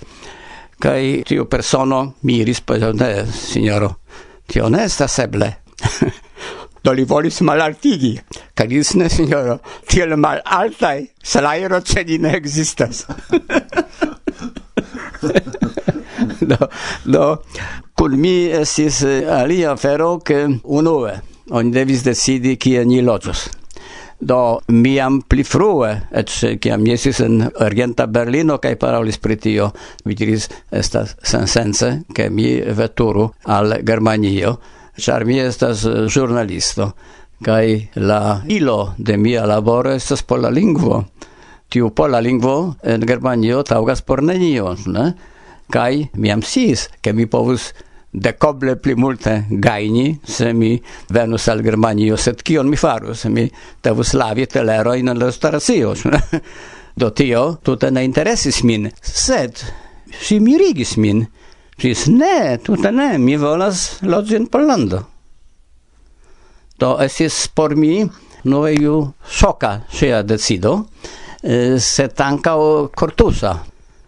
Kai 0.79 1.23
tiu 1.27 1.45
persono 1.45 2.13
miris, 2.23 2.61
ne, 2.93 3.25
signoro, 3.31 3.95
tio 4.47 4.69
ne 4.69 4.85
estas 4.85 5.19
eble. 5.19 5.55
do 6.83 6.93
li 6.93 7.03
volis 7.03 7.41
malartigi. 7.41 8.19
kai 8.55 8.67
dis 8.67 8.95
ne, 8.95 9.09
signoro, 9.09 9.59
tiel 9.87 10.15
malaltaj 10.15 11.05
salajro 11.23 11.81
ce 11.81 12.03
ni 12.03 12.17
ne 12.17 12.35
existas. 12.35 13.05
do, 16.49 16.57
do, 17.05 17.37
kun 17.95 18.19
mi 18.19 18.47
esis 18.47 19.03
alia 19.27 19.75
fero 19.75 20.19
ke 20.19 20.47
unue 20.63 21.19
oni 21.51 21.71
devis 21.73 22.03
decidi 22.05 22.57
kie 22.61 22.85
ni 22.85 23.01
loĝos 23.01 23.49
do 24.19 24.59
miam 24.67 25.21
pli 25.21 25.43
frue 25.43 26.07
et 26.11 26.59
che 26.59 26.77
mi 26.77 26.89
jesis 26.89 27.19
in 27.19 27.49
argenta 27.57 28.07
Berlino 28.07 28.59
kai 28.59 28.75
parolis 28.75 29.17
pri 29.17 29.37
tio 29.37 29.71
mi 30.03 30.13
diris 30.13 30.47
estas 30.69 31.15
sensense 31.21 32.03
che 32.11 32.29
mi 32.29 32.59
veturu 32.59 33.31
al 33.43 33.79
Germanio 33.83 34.59
char 34.95 35.23
mi 35.25 35.39
estas 35.39 35.85
eh, 35.85 36.05
giornalisto 36.05 36.93
kai 37.41 37.89
la 37.95 38.41
ilo 38.47 38.93
de 38.97 39.17
mia 39.17 39.45
laboro 39.45 39.93
estas 39.93 40.23
pola 40.23 40.49
lingvo. 40.49 41.05
Tiu 41.69 41.91
pola 41.93 42.19
lingvo 42.19 42.75
en 42.83 43.05
Germanio 43.07 43.63
taugas 43.63 44.01
por 44.01 44.23
nenio 44.23 44.75
ne? 44.87 45.13
Kai 45.69 46.09
mi 46.15 46.33
sis 46.41 46.89
che 47.01 47.13
mi 47.13 47.27
povus 47.27 47.73
de 48.11 48.33
coble 48.37 48.75
pli 48.75 48.95
multe 48.95 49.45
gaini 49.49 50.19
se 50.25 50.53
mi 50.53 50.81
venus 51.09 51.47
al 51.47 51.61
Germanio, 51.61 52.17
sed 52.17 52.41
kion 52.41 52.69
mi 52.69 52.77
farus? 52.77 53.25
Mi 53.25 53.45
devus 53.83 54.13
lavi 54.13 54.47
telerojn 54.49 55.13
la 55.17 55.31
starasio 55.31 55.93
Do 56.99 57.11
tio 57.11 57.59
tute 57.63 57.91
ne 57.91 58.03
interesis 58.03 58.63
min, 58.63 58.89
sed 59.01 59.61
si 60.19 60.39
mirigis 60.43 60.97
min. 60.97 61.21
Ĝis 61.79 62.09
ne, 62.11 62.57
tuta 62.59 62.91
ne, 62.91 63.13
mi 63.17 63.37
volas 63.39 64.01
loĝi 64.03 64.35
in 64.35 64.47
Pollando. 64.51 64.99
Do 66.79 66.97
esis 66.99 67.37
por 67.55 67.77
mi 67.79 68.03
noveju 68.43 68.97
soka 69.23 69.71
sia 69.91 70.19
decido, 70.23 70.73
eh, 71.43 71.79
se 71.79 72.09
tanka 72.09 72.57
o 72.57 72.89
kortusa, 72.91 73.53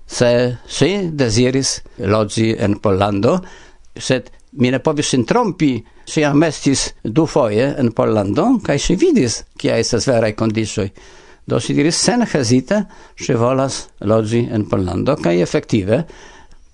se 0.05 0.57
si 0.67 0.91
desiris 1.13 1.77
loĝi 1.97 2.51
en 2.59 2.75
Pollando, 2.83 3.37
sed 3.97 4.29
mi 4.51 4.71
ne 4.71 4.79
povis 4.79 5.15
trompi, 5.27 5.83
si 6.05 6.21
jam 6.21 6.43
estis 6.43 6.91
du 7.03 7.25
foie 7.25 7.73
en 7.77 7.91
Pollando, 7.95 8.59
cae 8.63 8.79
si 8.79 8.95
vidis, 8.95 9.43
cia 9.59 9.77
estas 9.79 10.07
verae 10.07 10.35
kondiĉoj. 10.35 10.89
Do 11.47 11.59
si 11.59 11.73
diris 11.73 11.97
sen 11.97 12.25
hesite, 12.27 12.83
si 13.15 13.33
volas 13.33 13.87
loĝi 14.01 14.47
en 14.51 14.67
Pollando, 14.69 15.15
cae 15.15 15.41
effective, 15.41 16.03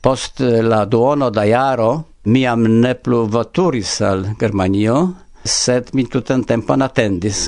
post 0.02 0.42
la 0.42 0.86
duono 0.86 1.30
da 1.30 1.46
iaro, 1.46 1.92
miam 2.26 2.66
ne 2.82 2.94
plu 2.96 3.26
voturis 3.32 4.02
al 4.02 4.26
Germanio, 4.40 4.98
sed 5.44 5.94
mi 5.94 6.06
tutan 6.10 6.44
tempon 6.44 6.82
attendis. 6.82 7.48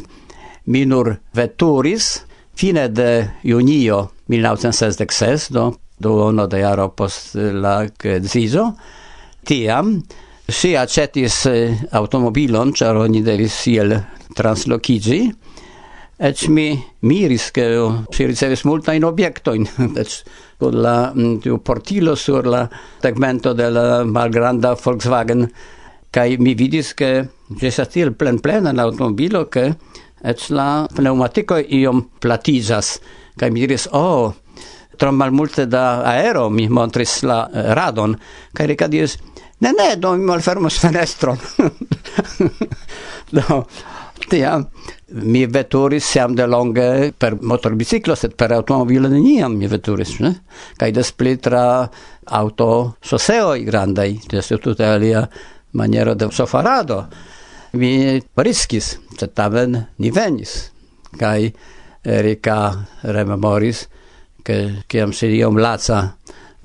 Mi 0.65 0.86
nur 0.86 1.15
veturis, 1.36 2.21
fine 2.55 2.88
de 2.93 3.10
junio 3.43 4.10
1966, 4.27 5.49
do 5.51 5.71
duono 5.99 6.47
da 6.47 6.58
iaro 6.62 6.89
post 6.95 7.36
la 7.36 7.82
edziĝo, 7.84 8.65
Tiam 9.45 9.97
si 10.49 10.75
acetis 10.75 11.45
eh, 11.45 11.78
automobilon, 11.91 12.73
char 12.73 12.97
oni 12.97 13.21
devis 13.21 13.54
siel 13.54 13.95
translocigi, 14.36 15.28
ec 16.19 16.47
mi 16.52 16.75
miris 16.99 17.49
che 17.52 17.63
si 18.10 18.25
ricevis 18.25 18.63
multa 18.63 18.91
in 18.91 19.06
obiecto 19.06 19.54
in 19.54 19.63
ec 19.95 20.23
con 20.58 20.75
la 20.75 21.13
mm, 21.15 21.38
tiu 21.39 21.62
portilo 21.63 22.15
sur 22.15 22.45
la 22.45 22.67
segmento 22.99 23.54
de 23.54 23.69
la 23.69 24.04
malgranda 24.04 24.75
Volkswagen 24.75 25.47
kai 26.12 26.36
mi 26.38 26.54
vidis 26.56 26.93
che 26.93 27.30
gesa 27.47 27.86
tiel 27.86 28.12
plen 28.13 28.39
plen 28.39 28.65
an 28.65 28.80
automobilo 28.80 29.47
che 29.47 29.78
ec 30.21 30.49
la 30.49 30.86
pneumatico 30.93 31.56
iom 31.56 32.10
platizas 32.19 32.99
kai 33.38 33.49
mi 33.49 33.63
diris 33.63 33.88
oh 33.91 34.36
tro 35.00 35.12
malmulte 35.16 35.66
da 35.66 36.02
aero 36.12 36.50
mi 36.50 36.68
montris 36.70 37.22
la 37.24 37.40
eh, 37.48 37.74
radon 37.78 38.16
kaj 38.54 38.68
Rika 38.68 38.88
diris 38.92 39.18
ne 39.64 39.72
ne 39.78 39.96
do 39.96 40.14
mi 40.16 40.26
malfermos 40.26 40.80
fenestron. 40.80 41.38
Do 43.32 43.66
tia 44.30 44.56
mi 45.10 45.46
veturis 45.46 46.08
jam 46.16 46.36
de 46.36 46.46
longe 46.48 47.12
per 47.18 47.36
motorbiciklo 47.42 48.16
sed 48.16 48.36
per 48.38 48.54
automobilo 48.54 49.10
neniam 49.10 49.56
mi 49.58 49.68
veturis 49.68 50.20
ne? 50.24 50.34
Kaj 50.78 50.92
des 50.96 51.12
pli 51.12 51.36
tra 51.38 51.64
auto 52.40 52.70
soseoj 53.02 53.64
grandaj 53.66 54.16
des 54.32 54.54
tute 54.62 54.86
alia 54.86 55.28
maniero 55.74 56.16
de 56.16 56.30
sofarado 56.32 57.04
mi 57.74 58.22
riskis 58.36 58.98
sed 59.18 59.34
tamen 59.34 59.78
ni 59.98 60.12
venis 60.12 60.72
kaj 61.20 61.52
Erika 62.04 62.60
rememoris 63.04 63.88
que, 64.50 64.84
que 64.88 64.98
em 65.06 65.14
seria 65.14 65.48
un 65.50 65.60
blaça. 65.60 66.16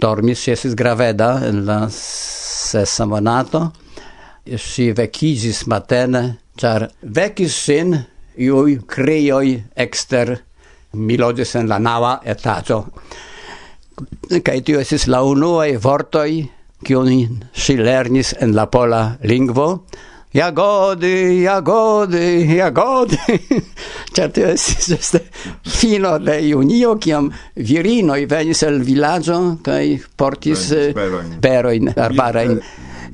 Dormi 0.01 0.33
si 0.35 0.55
esis 0.55 0.73
graveda 0.75 1.45
en 1.47 1.67
la 1.67 1.85
sesa 1.93 3.05
monato, 3.07 3.73
e 4.45 4.57
si 4.59 4.91
vecigis 4.97 5.67
matene, 5.69 6.39
char 6.57 6.89
vecis 7.03 7.55
sin 7.67 7.95
iui 8.41 8.79
crioi 8.89 9.53
exter 9.77 10.33
mi 10.95 11.19
logis 11.21 11.55
en 11.61 11.69
la 11.69 11.79
nava 11.79 12.17
etato. 12.25 12.81
Cai 14.43 14.63
tio 14.65 14.81
esis 14.81 15.07
la 15.07 15.21
unuae 15.23 15.77
vortoi, 15.77 16.41
cioni 16.85 17.21
si 17.53 17.77
lernis 17.77 18.33
en 18.41 18.57
la 18.57 18.67
pola 18.67 19.19
lingvo, 19.23 19.85
jagody, 20.35 21.43
jagody, 21.45 22.57
jagody. 22.59 23.39
Ĉar 24.15 24.33
tio 24.35 24.49
estis 24.51 24.89
este 24.97 25.21
fino 25.63 26.17
de 26.19 26.41
junio, 26.49 26.97
kiam 26.99 27.31
virinoi 27.55 28.27
venis 28.31 28.65
el 28.67 28.81
vilaĝo 28.87 29.39
kai 29.65 29.95
portis 30.17 30.71
eh, 30.75 30.91
peroin, 31.41 31.93
arbarein. 31.95 32.59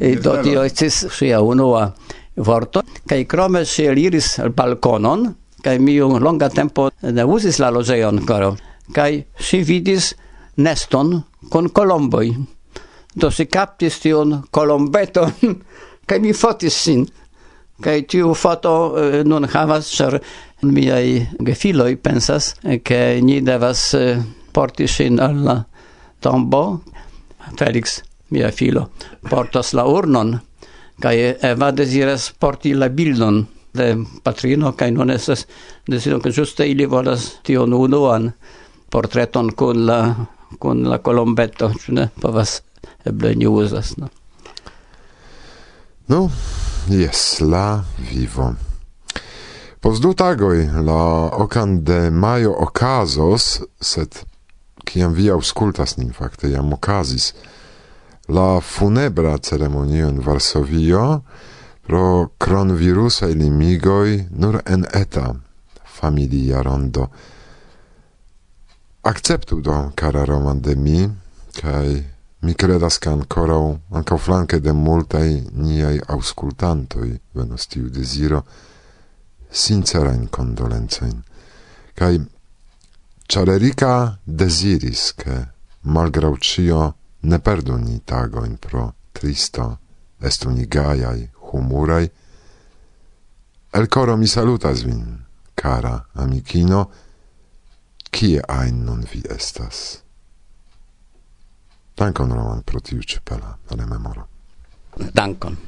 E 0.00 0.14
eh, 0.14 0.16
Do 0.16 0.38
tio 0.40 0.64
estis 0.64 1.04
sia 1.12 1.42
unua 1.44 1.90
vorto. 2.36 2.82
kai 3.08 3.24
krome 3.26 3.64
ŝi 3.66 3.90
eliris 3.90 4.38
balkonon, 4.56 5.26
kai 5.62 5.78
mi 5.78 5.98
un 6.00 6.22
longa 6.22 6.48
tempo 6.48 6.88
ne 7.02 7.24
usis 7.24 7.58
la 7.58 7.70
loĝejon 7.70 8.24
caro, 8.24 8.54
kai 8.94 9.24
si 9.36 9.60
vidis 9.62 10.14
neston 10.56 11.20
con 11.50 11.68
colomboi. 11.68 12.32
Do 13.12 13.30
si 13.30 13.46
captis 13.46 13.98
tion 14.00 14.44
colombeton, 14.54 15.32
kai 16.10 16.18
mi 16.18 16.32
fotis 16.34 16.74
sin. 16.74 17.06
kai 17.80 18.02
tiu 18.02 18.34
foto 18.34 18.72
eh, 19.00 19.22
nun 19.24 19.46
havas, 19.48 19.88
ĉar 19.96 20.18
miaj 20.68 21.06
gefiloj 21.46 21.94
pensas, 22.04 22.54
eh, 22.64 22.82
ke 22.84 23.20
ni 23.24 23.38
devas 23.40 23.94
eh, 23.96 24.20
porti 24.52 24.88
sin 24.88 25.20
al 25.20 25.38
la 25.46 25.56
tombo. 26.20 26.80
Felix, 27.56 28.02
mia 28.30 28.50
filo, 28.52 28.90
portas 29.30 29.72
la 29.72 29.86
urnon, 29.88 30.34
kai 31.00 31.16
Eva 31.40 31.70
deziras 31.72 32.28
porti 32.38 32.74
la 32.76 32.90
bildon 32.92 33.46
de 33.72 33.88
patrino, 34.22 34.74
kai 34.76 34.90
non 34.92 35.10
esas 35.10 35.46
desido 35.88 36.20
ke 36.20 36.30
juste 36.30 36.68
ili 36.68 36.86
volas 36.86 37.40
tion 37.42 37.72
unuan 37.72 38.32
portreton 38.90 39.54
kun 39.56 39.86
la 39.86 40.00
kun 40.58 40.84
la 40.84 40.98
colombetto 40.98 41.72
ĉu 41.80 41.96
ne 41.96 42.08
povas 42.20 42.60
eble 43.06 43.34
ni 43.34 43.46
uzas, 43.46 43.96
no. 43.96 44.10
Nu, 46.10 46.30
jes, 46.88 47.40
la 47.40 47.84
vivo. 48.12 48.54
Pos 49.80 50.00
du 50.02 50.10
tagoi, 50.14 50.64
la 50.82 51.30
okan 51.38 51.84
de 51.84 52.10
maio 52.10 52.50
okazos, 52.64 53.60
sed 53.80 54.18
kiam 54.84 55.14
vi 55.14 55.28
auscultas 55.30 55.94
nin 56.00 56.10
fakte 56.10 56.50
jam 56.50 56.72
okazis 56.72 57.30
la 58.26 58.58
funebra 58.60 59.36
ceremonio 59.38 60.08
in 60.08 60.18
Varsovio 60.26 61.22
pro 61.86 62.28
kronvirusaj 62.38 63.30
inimigoi 63.30 64.26
nur 64.30 64.60
en 64.66 64.86
eta 64.92 65.34
familia 66.00 66.62
rondo. 66.62 67.06
Akceptu 69.02 69.60
do, 69.60 69.92
kara 69.94 70.24
Roman 70.24 70.60
de 70.60 70.74
mi, 70.74 71.08
kaj 71.60 72.02
Mi 72.42 72.54
credas 72.54 72.98
che 72.98 73.10
ancora, 73.10 73.78
anche 73.90 74.16
flanche 74.16 74.60
de 74.60 74.72
multai 74.72 75.46
niai 75.52 76.00
auscultantoi 76.06 77.20
venos 77.32 77.66
tiu 77.66 77.90
desiro 77.90 78.46
sincerain 79.50 80.30
condolenzain. 80.30 81.22
Cai, 81.92 82.16
char 83.26 84.18
desiris 84.24 85.14
che, 85.14 85.48
malgrau 85.80 86.36
cio, 86.38 86.94
ne 87.20 87.38
perdu 87.40 87.76
ni 87.76 88.00
tagoin 88.04 88.56
pro 88.56 88.94
tristo, 89.12 89.78
estu 90.18 90.48
ni 90.48 90.66
gaiai, 90.66 91.28
humurai, 91.52 92.10
el 93.72 93.86
coro 93.88 94.16
mi 94.16 94.26
salutas 94.26 94.82
vin, 94.82 95.26
cara 95.54 96.08
amicino, 96.14 96.90
kie 98.10 98.40
ein 98.48 98.84
nun 98.84 99.04
vi 99.04 99.22
estas? 99.28 100.02
Dankon, 102.00 102.32
Roman, 102.32 102.62
pro 102.64 102.80
tiu 102.80 103.02
ĉi 103.04 103.18
bela 103.28 103.50
rememoro. 103.76 104.22
Dankon. 105.12 105.58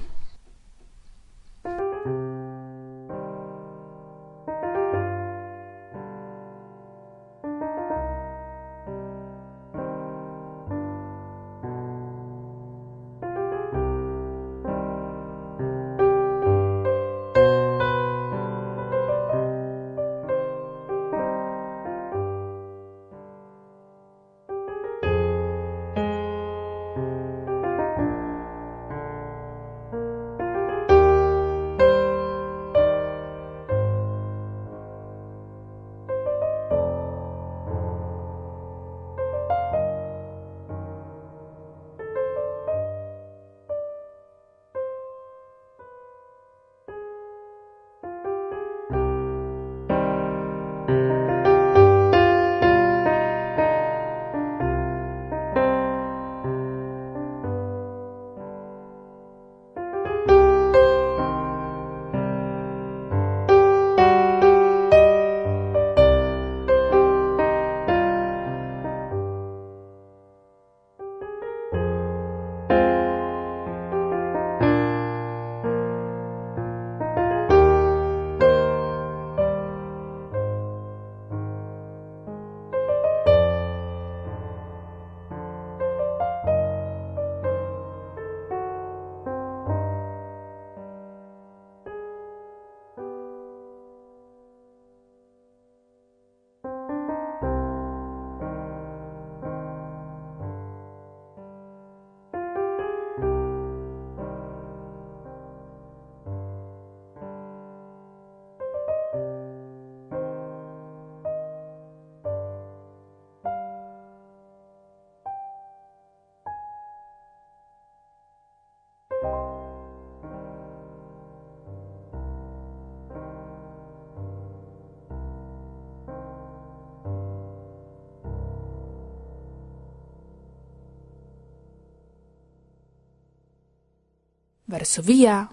Varsovia 134.72 135.50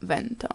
vento. 0.00 0.48